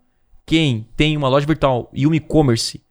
[0.47, 2.81] quem tem uma loja virtual e um e-commerce,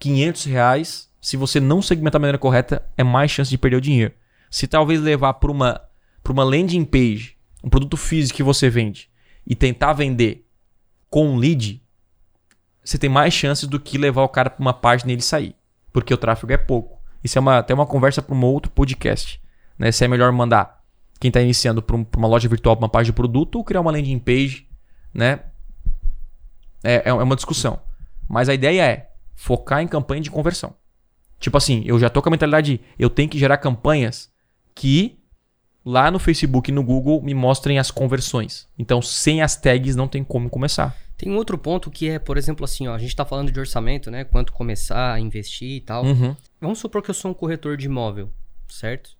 [0.00, 3.80] 500 reais, se você não segmentar da maneira correta, é mais chance de perder o
[3.80, 4.12] dinheiro.
[4.50, 5.80] Se talvez levar para uma
[6.28, 9.08] uma landing page, um produto físico que você vende
[9.46, 10.46] e tentar vender
[11.08, 11.80] com um lead,
[12.82, 15.54] você tem mais chances do que levar o cara para uma página e ele sair,
[15.92, 17.00] porque o tráfego é pouco.
[17.22, 19.40] Isso é uma, até uma conversa para um outro podcast.
[19.78, 19.92] Né?
[19.92, 20.82] Se é melhor mandar
[21.20, 23.92] quem está iniciando para uma loja virtual, para uma página de produto, ou criar uma
[23.92, 24.66] landing page.
[25.12, 25.40] Né?
[26.84, 27.80] É, é uma discussão.
[28.28, 30.74] Mas a ideia é focar em campanha de conversão.
[31.40, 34.30] Tipo assim, eu já tô com a mentalidade de eu tenho que gerar campanhas
[34.74, 35.18] que
[35.84, 38.66] lá no Facebook e no Google me mostrem as conversões.
[38.78, 40.96] Então, sem as tags não tem como começar.
[41.16, 43.60] Tem um outro ponto que é, por exemplo, assim, ó, a gente tá falando de
[43.60, 44.24] orçamento, né?
[44.24, 46.04] Quanto começar a investir e tal.
[46.04, 46.34] Uhum.
[46.60, 48.30] Vamos supor que eu sou um corretor de imóvel,
[48.68, 49.10] certo?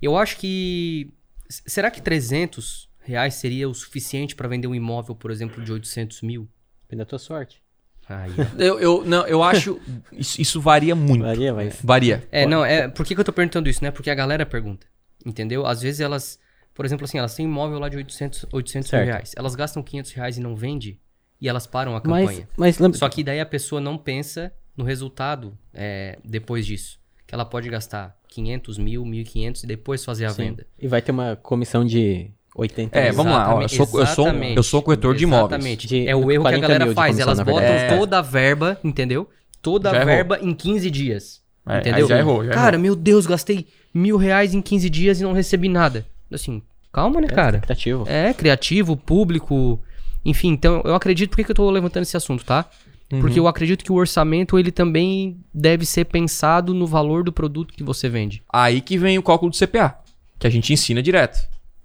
[0.00, 1.12] Eu acho que.
[1.48, 6.22] Será que 300 reais seria o suficiente para vender um imóvel, por exemplo, de 800
[6.22, 6.48] mil?
[6.92, 7.62] Depende da tua sorte.
[8.06, 8.30] Aí.
[8.58, 9.80] Eu, eu, não, eu acho.
[10.12, 11.22] Isso, isso varia muito.
[11.22, 11.78] Varia, mas...
[11.82, 12.28] Varia.
[12.30, 12.86] É, não, é.
[12.88, 13.90] Por que, que eu tô perguntando isso, né?
[13.90, 14.86] Porque a galera pergunta.
[15.24, 15.64] Entendeu?
[15.64, 16.38] Às vezes elas.
[16.74, 19.06] Por exemplo, assim, elas têm um imóvel lá de 800, 800 mil Certo.
[19.06, 19.32] reais.
[19.36, 20.98] Elas gastam 500 reais e não vende.
[21.40, 22.48] E elas param a Mas, campanha.
[22.56, 22.98] mas lembra...
[22.98, 26.98] Só que daí a pessoa não pensa no resultado é, depois disso.
[27.26, 30.42] Que ela pode gastar 500 mil, 1.500 e depois fazer a Sim.
[30.44, 30.66] venda.
[30.78, 34.28] E vai ter uma comissão de 80 É, vamos lá, ó, eu sou- eu sou
[34.28, 35.52] um- eu sou corretor de imóveis.
[35.52, 35.86] Exatamente.
[35.86, 37.10] De é o erro que a 40 galera faz.
[37.16, 37.62] comissão, Elas botam.
[37.68, 37.96] É.
[37.96, 39.28] toda a verba, entendeu?
[39.62, 40.06] Toda Já a errou.
[40.14, 41.40] verba em 15 dias.
[41.66, 42.04] É, entendeu?
[42.04, 45.32] aí já errou, já cara, meu Deus, gastei mil reais em 15 dias e não
[45.32, 46.04] recebi nada.
[46.32, 46.60] Assim,
[46.92, 47.56] calma, né, É, cara?
[47.56, 48.04] expectativo.
[48.08, 49.80] É, criativo, público.
[50.24, 51.30] Enfim, então eu acredito.
[51.30, 52.66] Por que, que eu tô levantando esse assunto, tá?
[53.08, 53.44] Porque Uhum.
[53.44, 57.82] eu acredito que o orçamento ele também deve ser pensado no valor do produto que
[57.84, 58.42] você vende.
[58.52, 59.94] Aí que vem o cálculo do CPA,
[60.38, 61.38] que a gente ensina direto.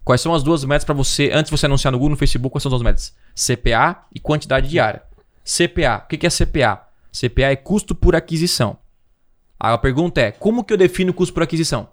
[0.07, 2.53] Quais são as duas metas para você, antes de você anunciar no Google, no Facebook,
[2.53, 3.13] quais são as duas metas?
[3.35, 5.03] CPA e quantidade diária.
[5.43, 6.87] CPA, o que é CPA?
[7.11, 8.77] CPA é custo por aquisição.
[9.59, 11.89] Aí a pergunta é, como que eu defino o custo por aquisição?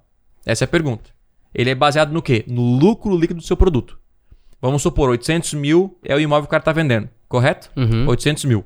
[0.46, 1.10] Essa é a pergunta.
[1.52, 2.44] Ele é baseado no quê?
[2.46, 3.98] No lucro líquido do seu produto.
[4.62, 7.68] Vamos supor, 800 mil é o imóvel que o cara está vendendo, correto?
[7.76, 8.06] Uhum.
[8.06, 8.64] 800 mil.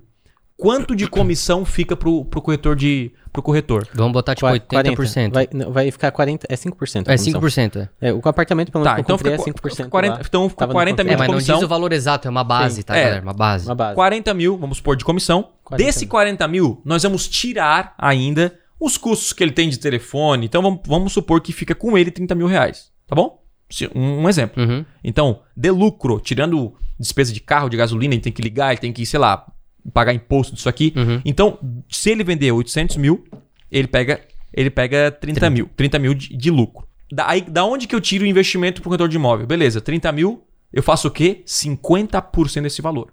[0.60, 3.12] Quanto de comissão fica pro, pro corretor de.
[3.32, 3.86] pro corretor?
[3.94, 5.32] Vamos botar tipo Qua- 80%.
[5.32, 7.08] Vai, não, vai ficar 40, é 5%.
[7.08, 7.40] a É comissão.
[7.40, 7.88] 5%.
[8.00, 8.08] É.
[8.08, 9.88] É, o apartamento, pelo menos, Tá, que eu então fica, é 5%.
[9.88, 10.20] 40, lá.
[10.26, 12.30] então fica Tava no 40 mil É, de mas não diz o valor exato, é
[12.30, 12.82] uma base, Sim.
[12.82, 13.04] tá, É.
[13.04, 13.22] galera?
[13.22, 13.66] Uma base.
[13.68, 13.94] Uma base.
[13.94, 15.48] 40 mil, vamos supor, de comissão.
[15.62, 16.08] 40 Desse mil.
[16.10, 20.46] 40 mil, nós vamos tirar ainda os custos que ele tem de telefone.
[20.46, 22.90] Então vamos, vamos supor que fica com ele 30 mil reais.
[23.06, 23.40] Tá bom?
[23.94, 24.60] Um, um exemplo.
[24.60, 24.84] Uhum.
[25.04, 28.92] Então, de lucro, tirando despesa de carro, de gasolina, ele tem que ligar, ele tem
[28.92, 29.46] que, sei lá,
[29.92, 30.92] pagar imposto disso aqui.
[30.96, 31.20] Uhum.
[31.24, 31.58] Então,
[31.90, 33.24] se ele vender 800 mil,
[33.70, 34.20] ele pega,
[34.52, 35.70] ele pega 30 mil.
[35.76, 36.86] 30 mil de, de lucro.
[37.10, 39.46] Daí, da onde que eu tiro o investimento pro corretor de imóvel?
[39.46, 41.42] Beleza, 30 mil, eu faço o quê?
[41.46, 43.12] 50% desse valor.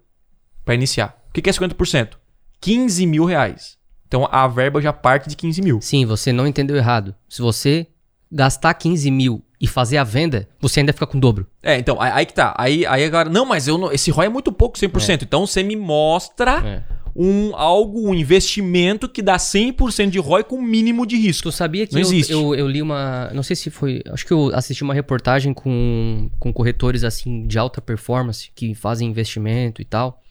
[0.64, 1.18] Para iniciar.
[1.30, 2.18] O que que é 50%?
[2.60, 3.78] 15 mil reais.
[4.08, 5.82] Então, a verba já parte de 15 mil.
[5.82, 7.16] Sim, você não entendeu errado.
[7.30, 7.88] Se você
[8.32, 11.48] gastar 15 mil e fazer a venda, você ainda fica com o dobro.
[11.64, 12.54] É, então, aí, aí que tá.
[12.58, 15.24] Aí, aí agora, não, mas eu não, esse ROI é muito pouco, 100%.
[15.24, 16.84] Então, você me mostra É.
[17.16, 21.50] um algo, um investimento que dá 100% de ROI com mínimo de risco.
[21.50, 22.32] Tu sabia que Não eu, existe.
[22.32, 23.32] eu, eu li uma.
[23.34, 24.02] Não sei se foi.
[24.12, 29.10] Acho que eu assisti uma reportagem com, com corretores assim de alta performance que fazem
[29.10, 30.22] investimento e tal.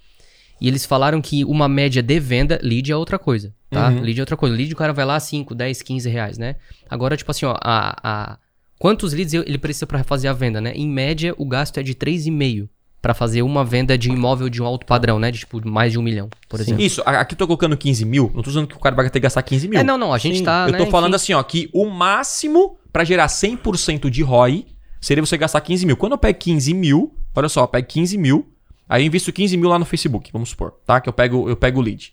[0.61, 3.89] E eles falaram que uma média de venda, lead é outra coisa, tá?
[3.89, 4.01] Uhum.
[4.01, 4.55] Lead é outra coisa.
[4.57, 6.55] Lead o cara vai lá 5, 10, 15 reais, né?
[6.89, 8.39] Agora, tipo assim, ó, a, a,
[8.85, 10.70] quantos leads ele precisa pra fazer a venda, né?
[10.74, 12.68] Em média, o gasto é de 3,5
[13.01, 15.30] pra fazer uma venda de imóvel de um alto padrão, né?
[15.30, 16.82] De tipo mais de um milhão, por exemplo.
[16.82, 19.12] Isso, aqui eu tô colocando 15 mil, não tô dizendo que o cara vai ter
[19.12, 19.80] que gastar 15 mil.
[19.80, 20.66] É, não, não, a gente Sim, tá.
[20.68, 21.32] eu né, tô falando enfim.
[21.32, 24.66] assim, ó, que o máximo pra gerar 100% de ROI
[25.01, 25.97] seria você gastar 15 mil.
[25.97, 28.53] Quando eu pego 15 mil, olha só, eu pego 15 mil,
[28.87, 31.01] aí eu invisto 15 mil lá no Facebook, vamos supor, tá?
[31.01, 32.12] Que eu pego, eu pego o lead.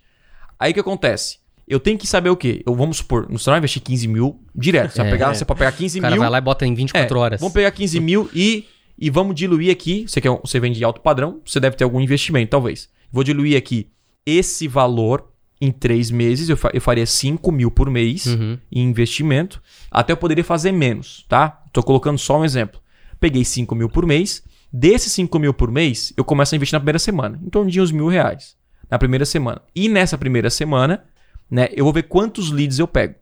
[0.57, 1.40] Aí o que acontece?
[1.67, 2.61] Eu tenho que saber o quê?
[2.65, 4.91] Eu, vamos supor, você não vai investir 15 mil direto.
[4.91, 5.11] Você, vai É.
[5.11, 6.21] pegar, você pode pegar 15 O cara mil.
[6.21, 7.39] vai lá e bota em 24 É, horas.
[7.39, 8.65] Vamos pegar 15 mil e,
[8.99, 10.05] e vamos diluir aqui.
[10.07, 12.89] Você, quer, você vende de alto padrão, você deve ter algum investimento, talvez.
[13.11, 13.89] Vou diluir aqui
[14.25, 16.49] esse valor em três meses.
[16.49, 18.57] Eu, fa- eu faria 5 mil por mês Uhum.
[18.71, 19.61] em investimento.
[19.89, 21.61] Até eu poderia fazer menos, tá?
[21.71, 22.79] Tô colocando só um exemplo.
[23.19, 24.43] Peguei 5 mil por mês.
[24.73, 27.79] Desses 5 mil por mês, eu começo a investir na primeira semana, em torno de
[27.81, 28.55] uns mil reais.
[28.89, 29.61] Na primeira semana.
[29.75, 31.03] E nessa primeira semana,
[31.51, 33.15] né, eu vou ver quantos leads eu pego.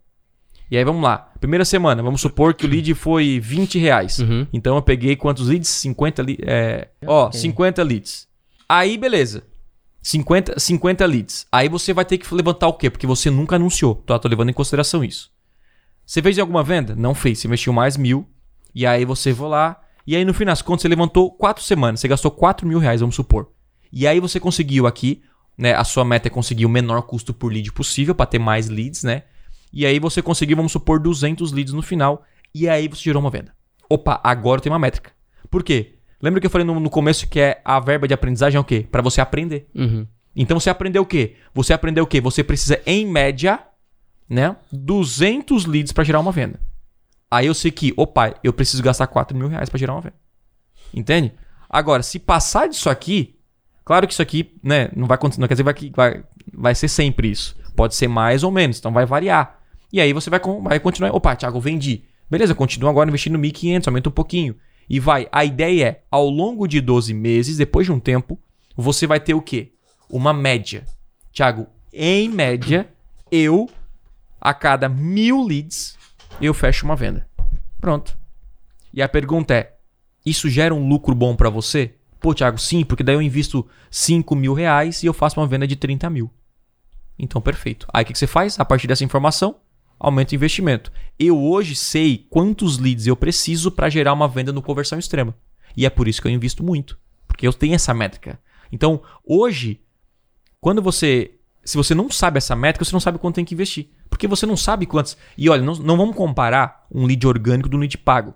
[0.71, 1.31] E aí vamos lá.
[1.39, 4.19] Primeira semana, vamos supor que o lead foi 20 reais.
[4.19, 4.45] Uhum.
[4.53, 5.67] Então eu peguei quantos leads?
[5.67, 6.45] 50 leads.
[6.47, 8.27] É, ó, 50 leads.
[8.67, 9.43] Aí, beleza.
[10.01, 11.47] 50, 50 leads.
[11.51, 12.89] Aí você vai ter que levantar o quê?
[12.89, 13.95] Porque você nunca anunciou.
[13.95, 14.19] Tá?
[14.19, 15.31] Tô levando em consideração isso.
[16.05, 16.95] Você fez alguma venda?
[16.95, 17.39] Não fez.
[17.39, 18.27] Você investiu mais mil.
[18.73, 19.81] E aí você vai lá.
[20.05, 21.99] E aí no final das contas você levantou quatro semanas.
[21.99, 23.49] Você gastou 4 mil reais, vamos supor.
[23.91, 25.23] E aí você conseguiu aqui,
[25.59, 25.73] né?
[25.73, 29.03] A sua meta é conseguir o menor custo por lead possível para ter mais leads,
[29.03, 29.23] né?
[29.73, 32.23] E aí você conseguiu, vamos supor, 200 leads no final.
[32.55, 33.53] E aí você gerou uma venda.
[33.89, 35.11] Opa, agora tem uma métrica.
[35.51, 35.95] Por quê?
[36.21, 38.63] Lembra que eu falei no, no começo que é a verba de aprendizagem é o
[38.63, 38.87] quê?
[38.89, 39.67] Para você aprender.
[39.75, 40.07] Uhum.
[40.33, 41.35] Então você aprendeu o quê?
[41.53, 42.21] Você aprendeu o quê?
[42.21, 43.59] Você precisa, em média,
[44.29, 44.55] né?
[44.71, 46.57] 200 leads para gerar uma venda.
[47.29, 50.15] Aí eu sei que, opa, eu preciso gastar 4 mil reais para gerar uma venda.
[50.93, 51.33] Entende?
[51.69, 53.38] Agora, se passar disso aqui,
[53.89, 54.91] claro que isso aqui, né?
[54.95, 56.23] Não vai acontecer, não quer dizer que vai,
[56.53, 57.55] vai, ser sempre isso.
[57.75, 59.59] Pode ser mais ou menos, então vai variar.
[59.91, 61.11] E aí você vai, vai continuar.
[61.11, 62.03] Opa, Thiago, vendi.
[62.29, 64.55] Beleza, continua agora investindo 1.500, aumenta um pouquinho.
[64.87, 65.27] E vai.
[65.31, 68.39] A ideia é, ao longo de 12 meses, depois de um tempo,
[68.77, 69.73] você vai ter o quê?
[70.07, 70.85] Uma média.
[71.33, 72.87] Thiago, em média,
[73.31, 73.67] eu,
[74.39, 75.97] a cada mil leads,
[76.39, 77.27] eu fecho uma venda.
[77.81, 78.15] Pronto.
[78.93, 79.73] E a pergunta é:
[80.23, 81.95] isso gera um lucro bom pra você?
[82.19, 85.65] Pô, Thiago, sim, porque daí eu invisto 5 mil reais e eu faço uma venda
[85.65, 86.29] de 30 mil.
[87.17, 87.87] Então, perfeito.
[87.93, 88.59] Aí o que você faz?
[88.59, 89.57] A partir dessa informação,
[89.99, 90.91] aumenta o investimento.
[91.17, 95.35] Eu hoje sei quantos leads eu preciso para gerar uma venda no conversão extrema.
[95.75, 96.97] E é por isso que eu invisto muito.
[97.27, 98.39] Porque eu tenho essa métrica.
[98.71, 99.81] Então, hoje,
[100.59, 103.89] quando você se você não sabe essa métrica, você não sabe quanto tem que investir.
[104.09, 105.15] Porque você não sabe quantos.
[105.37, 108.33] E olha, não, não vamos comparar um lead orgânico do lead pago.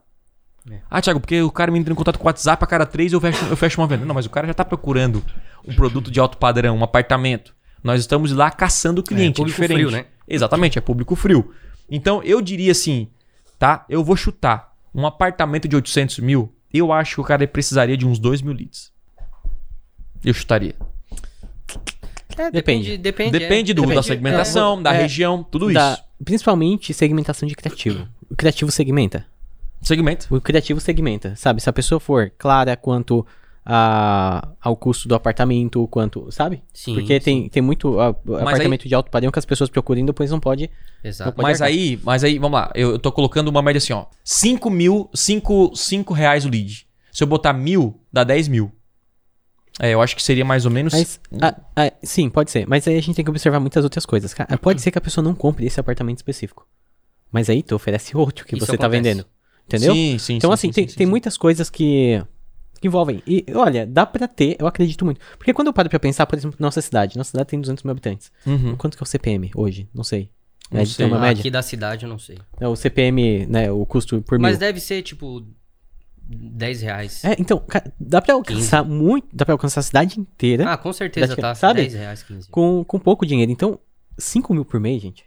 [0.72, 0.80] É.
[0.89, 3.11] Ah, Thiago, porque o cara me entra em contato com o WhatsApp a cada três
[3.11, 4.05] eu fecho, eu fecho uma venda.
[4.05, 5.24] Não, mas o cara já tá procurando
[5.68, 7.53] um produto de alto padrão, um apartamento.
[7.84, 9.41] Nós estamos lá caçando o cliente.
[9.41, 9.78] É, público diferente.
[9.78, 10.05] frio, né?
[10.28, 11.53] Exatamente, é público frio.
[11.89, 13.09] Então, eu diria assim,
[13.59, 13.86] tá?
[13.89, 14.72] Eu vou chutar.
[14.95, 18.53] Um apartamento de 800 mil, eu acho que o cara precisaria de uns 2 mil
[18.53, 18.91] leads.
[20.24, 20.76] Eu chutaria.
[22.38, 22.97] É, Depende.
[22.97, 23.74] Depende, Depende, é.
[23.76, 24.07] do, da Depende.
[24.07, 25.01] segmentação, da É.
[25.01, 26.03] região, tudo Da- isso.
[26.24, 28.07] Principalmente segmentação de criativo.
[28.30, 29.26] O criativo segmenta.
[29.84, 30.27] Segmento.
[30.34, 31.61] O criativo segmenta, sabe?
[31.61, 33.25] Se a pessoa for clara quanto
[33.65, 36.63] a, ao custo do apartamento, quanto, sabe?
[36.73, 40.01] Sim, Porque tem, tem muito a- apartamento aí- de alto padrão que as pessoas procuram
[40.01, 40.69] e depois não pode.
[41.03, 41.31] Exato.
[41.34, 41.73] Pode Mas arcar.
[41.75, 42.71] aí, mas aí, vamos lá.
[42.75, 44.05] Eu, eu tô colocando uma média assim, ó.
[44.23, 46.86] 5 mil, 5, 5 reais o lead.
[47.11, 48.71] Se eu botar mil, dá 10 mil.
[49.79, 50.93] É, eu acho que seria mais ou menos.
[50.93, 52.67] Mas, ah, ah, sim, pode ser.
[52.67, 54.34] Mas aí a gente tem que observar muitas outras coisas.
[54.34, 54.55] cara.
[54.57, 56.67] Pode ser que a pessoa não compre esse apartamento específico.
[57.31, 59.01] Mas aí tu oferece outro que Isso você tá acontece.
[59.03, 59.25] vendendo.
[59.68, 59.93] Entendeu?
[59.93, 60.36] Sim, sim.
[60.36, 62.22] Então, sim, assim, sim, tem, sim, tem muitas coisas que,
[62.82, 63.22] que envolvem.
[63.26, 65.20] E, olha, dá pra ter, eu acredito muito.
[65.38, 67.18] Porque quando eu paro pra pensar, por exemplo, nossa cidade.
[67.18, 68.32] Nossa cidade tem 200 mil habitantes.
[68.45, 68.76] Uhum.
[68.76, 69.88] Quanto que é o CPM hoje?
[69.93, 70.30] Não sei.
[70.72, 71.05] Não Média, sei.
[71.05, 71.39] uma Ah, média?
[71.41, 72.38] Aqui da cidade eu não sei.
[72.59, 74.59] É, o CPM, né, o custo por Mas mil.
[74.59, 75.45] deve ser tipo
[76.26, 77.24] 10 reais.
[77.24, 77.64] É, então,
[77.99, 81.53] dá pra alcançar muito, dá pra alcançar a cidade inteira Ah, com certeza tá.
[81.53, 81.82] sabe?
[81.82, 82.49] 10 reais, 15.
[82.49, 83.51] com, com pouco dinheiro.
[83.51, 83.80] Então,
[84.18, 85.26] 5 mil por mês, gente.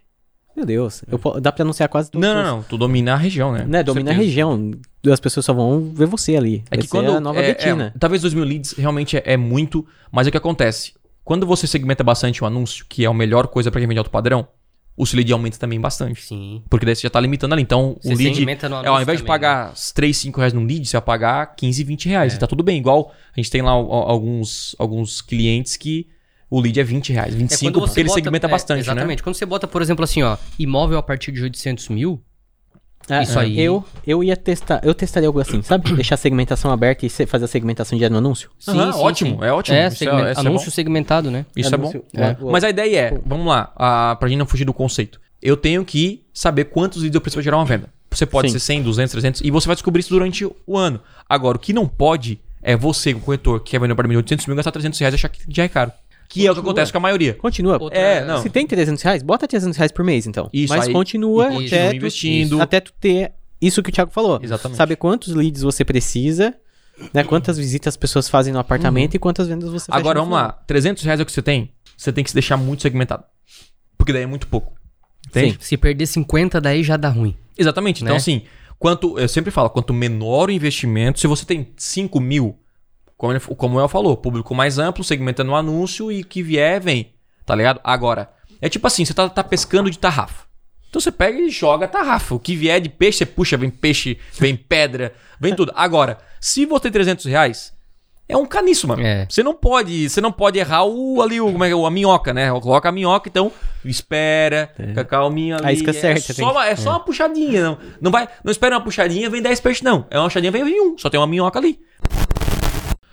[0.57, 2.63] Meu Deus, eu dá pra anunciar quase todos Não, não, não.
[2.63, 3.63] Tu domina a região, né?
[3.63, 4.71] Né, domina a região.
[5.07, 6.63] As pessoas só vão ver você ali.
[6.71, 7.11] É Vai que ser quando.
[7.11, 7.93] a nova é, Betina.
[7.95, 10.93] é, talvez 2 mil leads realmente é, é muito, mas é o que acontece.
[11.23, 14.09] Quando você segmenta bastante um anúncio, que é a melhor coisa pra quem vende alto
[14.09, 14.47] padrão,
[14.95, 16.23] o seu lead aumenta também bastante.
[16.23, 16.63] Sim.
[16.67, 17.61] Porque daí você já tá limitando ali.
[17.61, 18.33] Então, Você o lead.
[18.33, 19.47] segmenta no É, ao invés de também, né?
[19.47, 22.33] pagar 3, 5 reais num lead, você vai pagar 15, 20 reais.
[22.33, 22.35] É.
[22.35, 22.79] E tá tudo bem.
[22.79, 26.07] Igual a gente tem lá ó, alguns, alguns clientes que
[26.49, 28.77] o lead é 20 reais, É 25, quando você porque ele bota- segmenta é, bastante,
[28.77, 28.81] né?
[28.81, 29.23] Exatamente.
[29.23, 32.21] Quando você bota, por exemplo, assim, ó, imóvel a partir de 800 mil,
[33.09, 33.57] É, Isso aí.
[33.57, 35.93] Eu, eu ia testar, eu testaria algo assim, sabe?
[35.93, 38.49] Deixar a segmentação aberta e fazer a segmentação diária no anúncio.
[38.67, 39.77] Aham, ótimo, é ótimo.
[39.77, 40.75] É, Isso é- é anúncio bom.
[40.75, 41.45] segmentado, né?
[41.55, 41.83] Isso é bom.
[41.87, 42.35] Anúncio- É.
[42.41, 45.21] o- o- Mas a ideia é, vamos lá, a, pra gente não fugir do conceito.
[45.41, 47.87] Eu tenho que saber quantos leads eu preciso pra gerar uma venda.
[48.11, 48.59] Você pode Sim.
[48.59, 50.99] ser 100, 200, 300, e você vai descobrir isso durante o ano.
[51.29, 54.23] Agora, o que não pode é você, o corretor, que quer vender um apartamento de
[54.23, 55.93] 800 mil, gastar 300 reais e achar que já é caro.
[56.29, 56.71] Que é o que Continua.
[56.71, 57.33] acontece com a maioria.
[57.35, 57.77] Continua.
[57.81, 58.41] Outra- É, não.
[58.41, 60.49] Se tem 300 reais, bota 300 reais por mês, então.
[60.51, 62.61] Isso, Mas aí- continua, e continua até, tu, investindo.
[62.61, 64.39] até tu ter isso que o Thiago falou.
[64.43, 64.77] Exatamente.
[64.77, 66.53] Saber quantos leads você precisa,
[67.13, 67.23] né?
[67.23, 70.51] Quantas visitas as pessoas fazem no apartamento e quantas vendas você fecha Agora, vamos lá.
[70.67, 73.23] 300 reais é o que você tem, você tem que se deixar muito segmentado.
[73.97, 74.73] Porque daí é muito pouco.
[75.29, 75.57] Entende?
[75.61, 77.35] Se perder 50, daí já dá ruim.
[77.57, 78.01] Exatamente.
[78.03, 78.17] Então, Né?
[78.17, 78.43] assim,
[78.79, 82.57] quanto eu sempre falo, quanto menor o investimento, se você tem 5 mil,
[83.17, 87.13] como, ele- como eu falou, público mais amplo, segmentando o anúncio e que vier, vem.
[87.45, 87.79] Tá ligado?
[87.83, 88.29] Agora,
[88.61, 90.45] é tipo assim, você tá, tá pescando de tarrafa.
[90.89, 92.35] Então você pega e joga tarrafa.
[92.35, 95.71] O que vier de peixe, você puxa, vem peixe, vem pedra, vem tudo.
[95.75, 97.73] Agora, se você tem 300 reais,
[98.29, 99.01] é um caniço, mano.
[99.01, 99.25] É.
[99.29, 102.33] Você não pode, você não pode errar o ali o, como é, é, a minhoca,
[102.33, 102.49] né?
[102.59, 103.51] Coloca a minhoca, então
[103.85, 105.65] espera, fica calminho ali.
[105.65, 107.77] A isca é certa, só, uma, é só uma puxadinha, não.
[108.01, 110.05] Não vai, não espera uma puxadinha, vem 10 peixes não.
[110.09, 111.79] É uma puxadinha, vem vem um, só tem uma minhoca ali.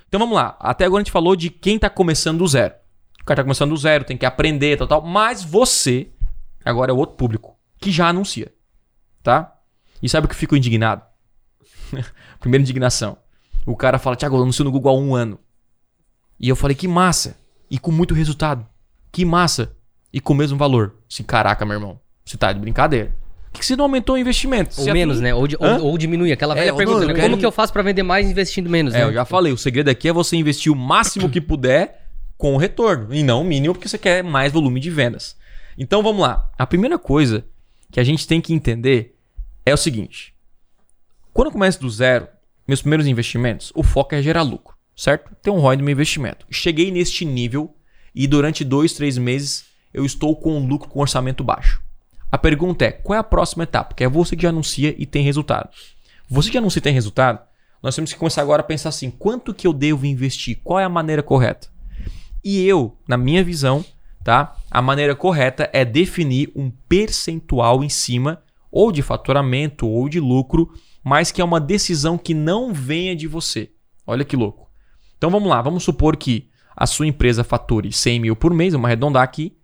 [0.08, 0.56] Então vamos lá.
[0.60, 2.74] Até agora a gente falou de quem tá começando do zero.
[3.20, 5.02] O cara tá começando do zero, tem que aprender, tal, tal.
[5.02, 6.10] Mas você,
[6.64, 8.52] agora é outro público, que já anuncia.
[9.22, 9.56] Tá?
[10.02, 11.02] E sabe o que eu fico indignado?
[12.38, 13.16] Primeira indignação.
[13.64, 15.38] O cara fala, Thiago, eu anuncio no Google há um ano.
[16.38, 17.38] E eu falei, que massa.
[17.70, 18.66] E com muito resultado.
[19.10, 19.74] Que massa.
[20.12, 20.96] E com o mesmo valor.
[21.10, 22.00] Assim, caraca, meu irmão.
[22.24, 23.14] Você tá de brincadeira.
[23.54, 24.80] Que você não aumentou o investimento?
[24.80, 25.34] Ou menos, tem- né?
[25.34, 26.32] Ou, ou, ou diminuir.
[26.32, 27.14] Aquela É, velha ou pergunta, não, né?
[27.14, 29.04] Como quero- que eu faço pra vender mais investindo menos, É, né?
[29.04, 32.56] eu já falei, o segredo aqui é você investir o máximo que puder com o
[32.58, 33.14] retorno.
[33.14, 35.36] E não o mínimo porque você quer mais volume de vendas.
[35.78, 36.50] Então vamos lá.
[36.58, 37.44] A primeira coisa
[37.90, 39.16] que a gente tem que entender
[39.64, 40.34] é o seguinte.
[41.32, 42.28] Quando eu começo do zero,
[42.66, 45.30] meus primeiros investimentos, o foco é gerar lucro, certo?
[45.42, 46.44] Ter um ROI no meu investimento.
[46.50, 47.74] Cheguei neste nível
[48.14, 51.80] e durante dois, três meses eu estou com um lucro com orçamento baixo.
[52.34, 53.94] A pergunta é, qual é a próxima etapa?
[53.94, 55.70] Que é você que já anuncia e tem resultado.
[56.28, 57.38] Você que anuncia e tem resultado,
[57.80, 60.58] nós temos que começar agora a pensar assim, quanto que eu devo investir?
[60.64, 61.68] Qual é a maneira correta?
[62.42, 63.84] E eu, na minha visão,
[64.24, 64.56] tá?
[64.68, 70.74] A maneira correta é definir um percentual em cima ou de faturamento ou de lucro,
[71.04, 73.70] mas que é uma decisão que não venha de você.
[74.04, 74.68] Olha que louco.
[75.16, 78.86] Então vamos lá, vamos supor que a sua empresa fature 100 mil por mês, vamos
[78.86, 79.56] arredondar aqui,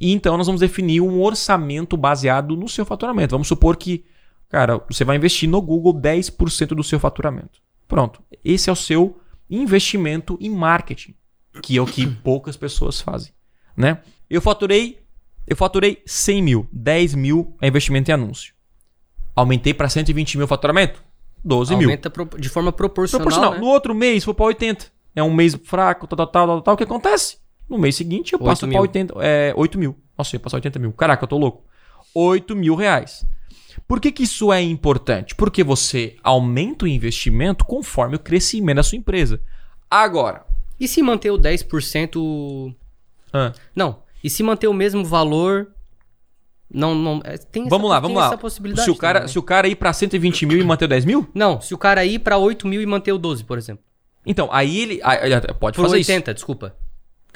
[0.00, 3.32] e então nós vamos definir um orçamento baseado no seu faturamento.
[3.32, 4.04] Vamos supor que,
[4.48, 7.60] cara, você vai investir no Google 10% do seu faturamento.
[7.86, 8.22] Pronto.
[8.44, 9.18] Esse é o seu
[9.50, 11.14] investimento em marketing,
[11.62, 13.32] que é o que poucas pessoas fazem.
[13.76, 14.00] né?
[14.28, 14.98] Eu faturei,
[15.46, 18.52] eu faturei 100 mil, 10 mil é investimento em anúncio.
[19.34, 21.02] Aumentei para 120 mil faturamento,
[21.44, 21.88] 12 mil.
[21.88, 23.24] Aumenta de forma proporcional.
[23.24, 23.54] Proporcional.
[23.54, 23.60] né?
[23.60, 24.86] No outro mês, foi para 80.
[25.14, 26.74] É um mês fraco, tal, tal, tal, tal, tal.
[26.74, 27.38] O que acontece?
[27.68, 29.14] No mês seguinte, eu 8 passo para 80.
[29.20, 29.96] É, 8 mil.
[30.16, 30.92] Nossa, eu ia passar 80 mil.
[30.92, 31.64] Caraca, eu tô louco.
[32.14, 33.26] 8 mil reais.
[33.86, 35.34] Por que, que isso é importante?
[35.34, 39.40] Porque você aumenta o investimento conforme o crescimento da sua empresa.
[39.90, 40.44] Agora.
[40.80, 42.74] E se manter o 10%.
[43.32, 44.02] ah, Não.
[44.22, 45.68] E se manter o mesmo valor.
[46.70, 47.20] Não, não.
[47.24, 48.36] é, Tem essa, vamos lá, vamos lá.
[48.76, 51.26] Se o, cara, também, se o cara ir para 120 mil e manter 10 mil,
[51.34, 53.82] Não, se o cara ir pra 8 mil e manter o 12, por exemplo.
[54.26, 55.00] então aí ele.
[55.02, 56.74] aí- pode Por fazer 80, desculpa.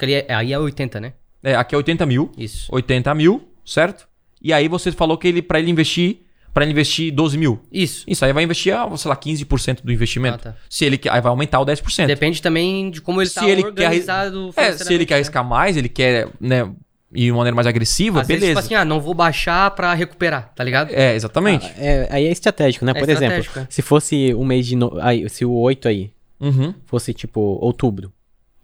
[0.03, 1.13] Ali é- aí é 80, né?
[1.43, 2.31] É, aqui é 80 mil.
[2.37, 2.67] Isso.
[2.73, 4.07] 80 mil, certo?
[4.41, 6.19] E aí você falou que ele para ele investir,
[6.53, 7.59] para ele investir 12 mil.
[7.71, 8.03] Isso.
[8.07, 10.35] Isso aí vai investir, ah, sei lá, 15% do investimento.
[10.49, 10.57] Ah, tá.
[10.69, 12.07] Se ele quer, aí vai aumentar o 10%.
[12.07, 15.17] Depende também de como ele Se tá ele quer organizado É, se ele quer né?
[15.19, 16.69] arriscar mais, ele quer, né,
[17.15, 18.61] ir de uma maneira mais agressiva, Às vezes, beleza.
[18.61, 20.91] tipo assim, ah, não vou baixar pra recuperar, tá ligado?
[20.93, 21.65] É, exatamente.
[21.77, 22.91] Ah, é, aí é estratégico, né?
[22.91, 23.73] É Por estratégico, exemplo, é.
[23.73, 24.75] se fosse um mês de.
[24.75, 24.97] No...
[25.01, 26.73] aí, se o 8 aí Uhum.
[26.85, 28.11] fosse tipo outubro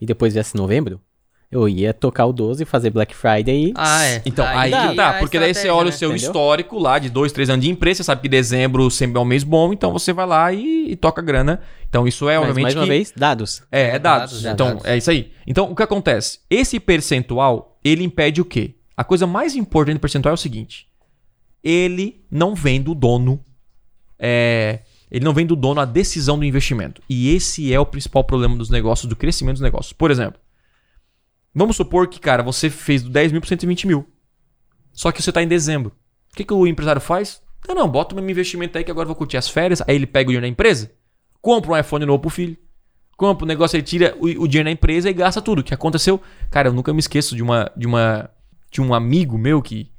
[0.02, 1.00] e depois viesse novembro,
[1.52, 3.74] eu ia tocar o 12, fazer Black Friday e.
[3.76, 4.22] Ah, é.
[4.26, 5.96] Então, aí, é tá, a porque daí você olha né?
[5.96, 6.28] o seu Entendeu?
[6.28, 9.26] histórico lá de dois, três anos de empresa, você sabe que dezembro sempre é um
[9.26, 11.60] mês bom, então você vai lá e, e toca grana.
[11.90, 13.64] Então isso é, Mas, obviamente, mais uma que- vez, dados.
[13.72, 14.32] É, é dados.
[14.44, 14.86] dados, é então, dados.
[14.86, 15.32] é isso aí.
[15.48, 16.40] Então, o que acontece?
[16.50, 18.76] Esse percentual, ele impede o quê?
[18.96, 20.88] A coisa mais importante do percentual é o seguinte.
[21.64, 23.40] Ele não vem do dono.
[24.20, 24.80] é,
[25.12, 27.02] ele não vem do dono a decisão do investimento.
[27.10, 29.92] E esse é o principal problema dos negócios, do crescimento dos negócios.
[29.94, 30.40] Por exemplo,
[31.54, 34.08] vamos supor que, cara, você fez do 10 mil para 120 mil.
[34.92, 35.94] Só que você está em dezembro.
[36.32, 37.42] O que, que o empresário faz?
[37.68, 39.82] Não, não, bota o meu investimento aí que agora eu vou curtir as férias.
[39.88, 40.92] Aí ele pega o dinheiro da empresa,
[41.42, 42.58] compra um iPhone novo pro filho,
[43.18, 45.60] compra o negócio, ele tira o, o dinheiro da empresa e gasta tudo.
[45.60, 46.22] O que aconteceu?
[46.50, 48.30] Cara, eu nunca me esqueço de uma de uma
[48.72, 49.92] de um amigo meu que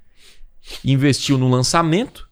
[0.84, 2.28] investiu no lançamento,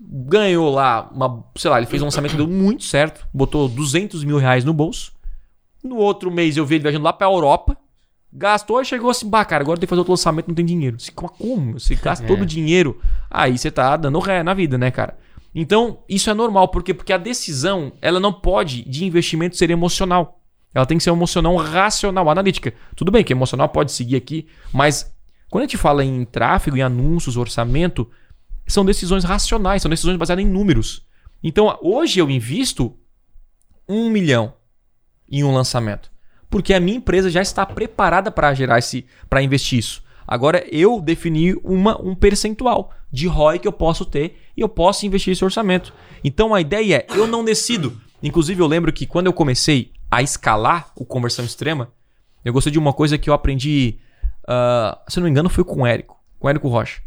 [0.00, 4.36] ganhou lá uma, sei lá, ele fez um lançamento deu muito certo, botou 200 mil
[4.36, 5.12] reais no bolso.
[5.82, 7.76] No outro mês eu vi ele viajando lá pra Europa,
[8.32, 10.98] gastou e chegou assim, bah, cara, agora tem que fazer outro lançamento, não tem dinheiro.
[10.98, 11.78] Você, como- como?
[11.78, 12.28] Você gasta É.
[12.28, 15.18] todo o dinheiro, aí você tá dando ré na vida, né, cara?
[15.54, 16.94] Então, isso é normal, por quê?
[16.94, 20.40] Porque a decisão, ela não pode, de investimento, ser emocional.
[20.74, 22.72] Ela tem que ser emocional racional, analítica.
[22.96, 25.14] Tudo bem que emocional pode seguir aqui, mas
[25.50, 28.10] quando a gente fala em tráfego, em anúncios, orçamento,
[28.66, 31.04] são decisões racionais, são decisões baseadas em números.
[31.42, 32.96] Então, hoje eu invisto
[33.86, 34.54] um milhão
[35.28, 36.10] em um lançamento,
[36.52, 40.02] porque a minha empresa já está preparada para gerar esse, para investir isso.
[40.28, 45.06] Agora eu defini uma, um percentual de ROI que eu posso ter e eu posso
[45.06, 45.94] investir esse orçamento.
[46.22, 47.98] Então a ideia é, eu não decido.
[48.22, 51.90] Inclusive eu lembro que quando eu comecei a escalar o conversão extrema,
[52.44, 53.98] eu gostei de uma coisa que eu aprendi,
[54.46, 57.00] ah, se não me engano, foi com o Érico, com o Érico Rocha.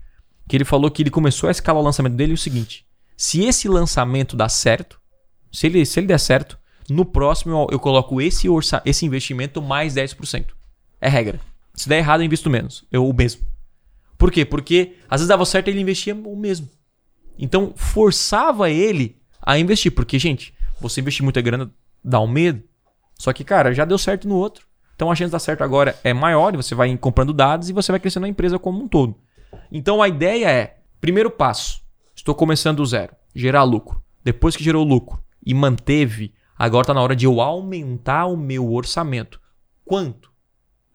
[0.50, 2.84] Que ele falou que ele começou a escalar o lançamento dele o seguinte:
[3.16, 5.00] se esse lançamento dá certo,
[5.52, 6.58] se ele, se ele der certo,
[6.90, 10.48] no próximo eu, coloco esse, orça, esse investimento mais 10%.
[11.02, 11.40] É regra.
[11.74, 12.86] Se der errado, eu invisto menos.
[12.92, 13.42] Eu o mesmo.
[14.18, 14.46] Por quê?
[14.46, 16.70] Porque às vezes dava certo ele investia o mesmo.
[17.38, 19.92] Então forçava ele a investir.
[19.92, 21.72] Porque, gente, você investir muita grana
[22.04, 22.64] dá um medo.
[23.18, 24.66] Só que, cara, já deu certo no outro.
[24.96, 27.74] Então a chance de dar certo agora é maior e você vai comprando dados e
[27.74, 29.16] você vai crescendo a empresa como um todo.
[29.72, 31.82] Então a ideia é: primeiro passo,
[32.16, 34.02] estou começando do zero, gerar lucro.
[34.24, 38.72] Depois que gerou lucro e manteve, agora está na hora de eu aumentar o meu
[38.72, 39.39] orçamento.
[39.84, 40.32] Quanto?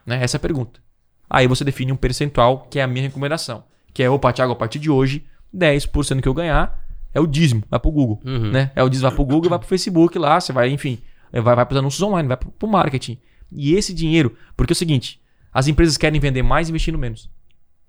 [0.05, 0.23] Né?
[0.23, 0.81] Essa é a pergunta.
[1.29, 3.65] Aí você define um percentual, que é a minha recomendação.
[3.93, 7.63] Que é, opa, Thiago, a partir de hoje, 10% que eu ganhar é o dízimo,
[7.69, 8.21] vai pro Google.
[8.25, 8.51] Uhum.
[8.51, 8.71] Né?
[8.75, 10.99] É o dízimo, vai pro Google, vai pro Facebook lá, você vai, enfim,
[11.33, 13.19] vai, vai pros anúncios online, vai pro, pro marketing.
[13.53, 15.21] E esse dinheiro, porque é o seguinte,
[15.53, 17.31] as empresas querem vender mais investindo menos.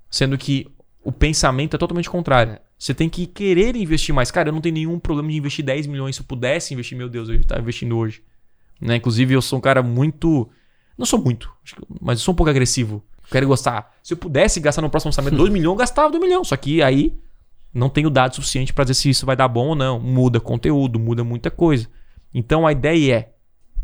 [0.10, 0.68] Sendo que
[1.04, 2.54] o pensamento é totalmente contrário.
[2.54, 2.62] É.
[2.78, 4.32] Você tem que querer investir mais.
[4.32, 6.16] Cara, eu não tenho nenhum problema de investir 10 milhões.
[6.16, 8.24] Se eu pudesse investir, meu Deus, eu estaria investindo hoje.
[8.80, 8.96] Né?
[8.96, 10.50] Inclusive, eu sou um cara muito.
[10.98, 11.52] Não sou muito,
[12.00, 13.04] mas eu sou um pouco agressivo.
[13.30, 13.96] Quero gostar.
[14.04, 16.48] Se eu pudesse gastar no próximo orçamento 2 milhões, eu gastava 2 milhões.
[16.48, 17.18] Só que aí
[17.74, 20.00] não tenho dados suficiente para dizer se isso vai dar bom ou não.
[20.00, 21.88] Muda conteúdo, muda muita coisa.
[22.34, 23.34] Então a ideia é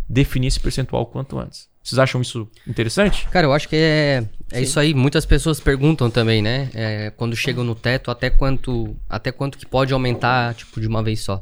[0.07, 1.69] definir esse percentual quanto antes.
[1.87, 3.25] Vocês acham isso interessante?
[3.29, 4.93] Cara, eu acho que é, é isso aí.
[4.93, 6.69] Muitas pessoas perguntam também, né?
[6.73, 11.01] É, quando chegam no teto, até quanto, até quanto que pode aumentar, tipo, de uma
[11.01, 11.41] vez só.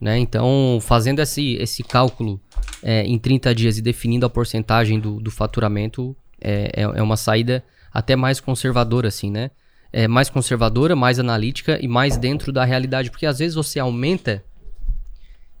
[0.00, 0.18] Né?
[0.18, 2.40] Então, fazendo esse, esse cálculo
[2.82, 7.16] é, em 30 dias e definindo a porcentagem do, do faturamento, é, é, é uma
[7.16, 7.62] saída
[7.92, 9.52] até mais conservadora, assim, né?
[9.92, 13.08] É mais conservadora, mais analítica e mais dentro da realidade.
[13.08, 14.42] Porque às vezes você aumenta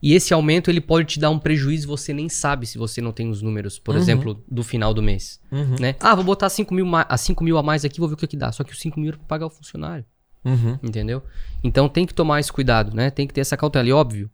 [0.02, 3.12] E esse aumento ele pode te dar um prejuízo você nem sabe se você não
[3.12, 4.00] tem os números, por Uhum.
[4.00, 5.40] exemplo, do final do mês.
[5.50, 5.76] Uhum.
[5.80, 5.94] Né?
[6.00, 8.26] Ah, vou botar 5 mil, a 5 mil a mais aqui, vou ver o que,
[8.26, 8.52] que dá.
[8.52, 10.04] Só que os 5 mil é pra pagar o funcionário.
[10.44, 10.78] Uhum.
[10.82, 11.22] Entendeu?
[11.64, 13.10] Então tem que tomar esse cuidado, né?
[13.10, 13.88] Tem que ter essa cautela.
[13.88, 14.30] E óbvio,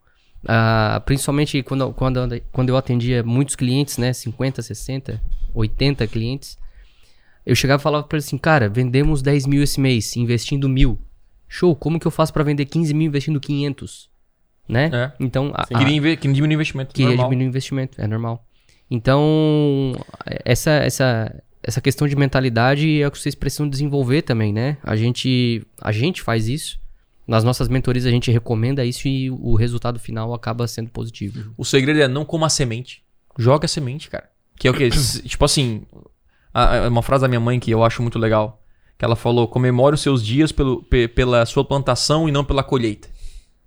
[0.47, 2.21] ah, principalmente quando, quando,
[2.53, 4.13] quando eu atendia muitos clientes, né?
[4.13, 5.23] 50, 60,
[5.55, 6.59] 80 clientes,
[7.47, 10.99] eu chegava e falava pra eles assim, cara, vendemos 10 mil esse mês, investindo mil.
[11.49, 14.11] Show, como que eu faço pra vender 15 mil investindo 500?
[14.69, 14.91] Né?
[14.93, 15.13] É.
[15.21, 16.95] Então, a, Queria, queria diminuir o investimento.
[16.95, 17.27] queria normal.
[17.27, 18.45] diminuir o investimento, é normal.
[18.91, 19.95] Então,
[20.45, 24.77] essa, essa, essa questão de mentalidade é o que vocês precisam desenvolver também, né?
[24.83, 26.81] A gente, a gente faz isso.
[27.27, 31.53] Nas nossas mentorias a gente recomenda isso e o resultado final acaba sendo positivo.
[31.57, 33.03] O segredo é não coma a semente.
[33.39, 34.29] Joga a semente, cara.
[34.57, 34.89] Que é o que?
[35.27, 35.83] tipo assim,
[36.53, 38.61] a- a- uma frase da minha mãe que eu acho muito legal.
[38.99, 42.63] Que ela falou: comemore os seus dias pelo, pe- pela sua plantação e não pela
[42.63, 43.09] colheita.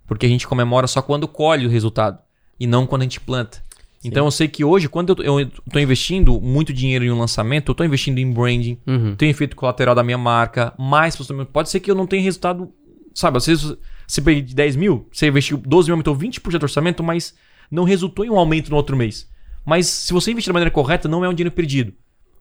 [0.06, 2.18] Porque a gente comemora só quando colhe o resultado.
[2.58, 3.62] E não quando a gente planta.
[4.04, 7.74] Então eu sei que hoje, quando eu, tô investindo muito dinheiro em um lançamento, eu
[7.74, 9.16] tô investindo em branding, Uhum.
[9.16, 11.16] tenho efeito colateral da minha marca, mais.
[11.52, 12.72] Pode ser que eu não tenha resultado.
[13.12, 13.74] Sabe, às vezes
[14.06, 17.34] você peguei de 10 mil, você investiu 12 mil, aumentou 20% do orçamento, mas
[17.70, 19.28] não resultou em um aumento no outro mês.
[19.64, 21.92] Mas se você investir da maneira correta, não é um dinheiro perdido.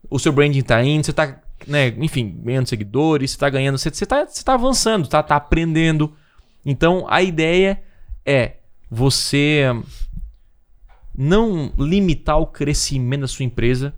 [0.09, 3.89] O seu branding tá indo, você tá, né, enfim, ganhando seguidores, você tá ganhando, você,
[3.89, 6.13] você, tá, você tá avançando, tá, tá aprendendo.
[6.65, 7.81] Então a ideia
[8.25, 8.53] é
[8.89, 9.65] você
[11.17, 13.93] não limitar o crescimento da sua empresa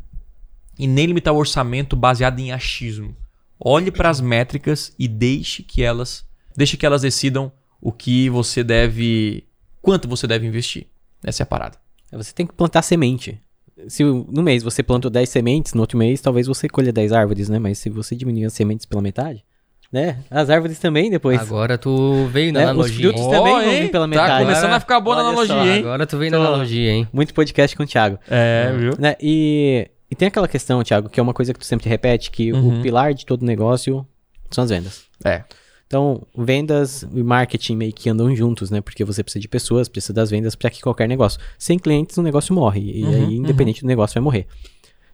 [0.77, 3.15] e nem limitar o orçamento baseado em achismo.
[3.59, 6.23] Olhe para as métricas e deixe que elas,
[6.55, 7.51] deixe que elas decidam
[7.81, 9.45] o que você deve,
[9.81, 10.87] quanto você deve investir.
[11.23, 11.77] Essa é a parada.
[12.11, 13.41] Você tem que plantar semente.
[13.87, 17.49] Se no mês você plantou 10 sementes, no outro mês talvez você colha 10 árvores,
[17.49, 17.59] né?
[17.59, 19.43] Mas se você diminuir as sementes pela metade,
[19.91, 20.17] né?
[20.29, 21.39] As árvores também depois.
[21.39, 22.99] Agora tu veio na Né, os analogia.
[23.09, 23.29] frutos hein?
[23.31, 23.81] também Ó, vão hein?
[23.83, 24.45] vir pela Tá metade.
[24.45, 25.79] começando a ficar boa na analogia, só, hein?
[25.79, 27.07] Agora tu veio na analogia, hein?
[27.13, 28.19] Muito podcast com o Thiago.
[28.29, 28.93] É, viu?
[28.99, 29.15] Né?
[29.21, 32.51] E, e tem aquela questão, Thiago, que é uma coisa que tu sempre repete, que
[32.53, 32.79] Uhum.
[32.79, 34.05] o pilar de todo negócio
[34.51, 35.03] são as vendas.
[35.23, 35.43] É.
[35.87, 38.81] Então, vendas e marketing meio que andam juntos, né?
[38.81, 41.39] Porque você precisa de pessoas, precisa das vendas para que qualquer negócio.
[41.57, 42.81] Sem clientes, o negócio morre.
[42.93, 44.47] E Uhum, aí, independente do negócio, vai morrer.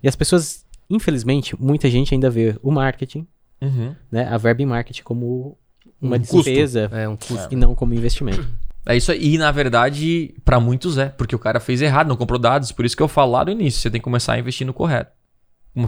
[0.01, 3.27] E as pessoas, infelizmente, muita gente ainda vê o marketing,
[3.63, 3.95] Uhum.
[4.11, 4.27] né?
[4.27, 5.57] A verba em marketing como
[6.01, 6.43] uma Um custo.
[6.43, 7.47] despesa É um custo.
[7.51, 8.45] e não como investimento.
[8.85, 9.33] É isso aí.
[9.33, 12.71] E na verdade, pra muitos é, porque o cara fez errado, não comprou dados.
[12.71, 14.73] Por isso que eu falo lá no início, você tem que começar a investir no
[14.73, 15.11] correto.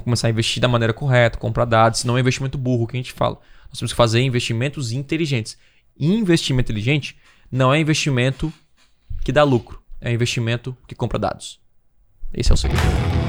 [0.03, 3.11] Começar a investir da maneira correta, comprar dados, senão é investimento burro que a gente
[3.11, 3.37] fala.
[3.69, 5.57] Nós temos que fazer investimentos inteligentes.
[5.99, 7.17] Investimento inteligente
[7.51, 8.51] não é investimento
[9.23, 11.59] que dá lucro, é investimento que compra dados.
[12.33, 13.24] Esse é o segredo.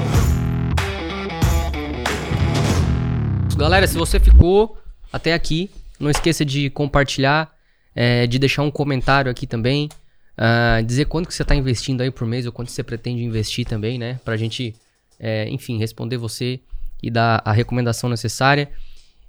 [3.57, 4.77] Galera, se você ficou
[5.11, 7.51] até aqui, não esqueça de compartilhar,
[7.95, 9.89] é, de deixar um comentário aqui também,
[10.37, 13.65] ah, dizer quanto que você está investindo aí por mês ou quanto você pretende investir
[13.65, 14.19] também, né?
[14.23, 14.75] Pra gente,
[15.19, 16.59] é, enfim, responder você
[17.01, 18.69] e dar a recomendação necessária.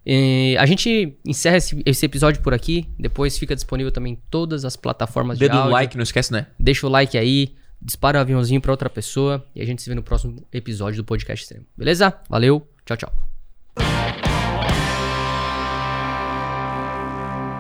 [0.05, 4.65] E a gente encerra esse, esse episódio por aqui, depois fica disponível também em todas
[4.65, 5.73] as plataformas Dedo de no áudio.
[5.73, 6.47] like, não esquece, né?
[6.59, 9.95] Deixa o like aí, dispara o aviãozinho pra outra pessoa e a gente se vê
[9.95, 11.65] no próximo episódio do Podcast Extremo.
[11.77, 12.15] Beleza?
[12.29, 13.38] Valeu, tchau, tchau.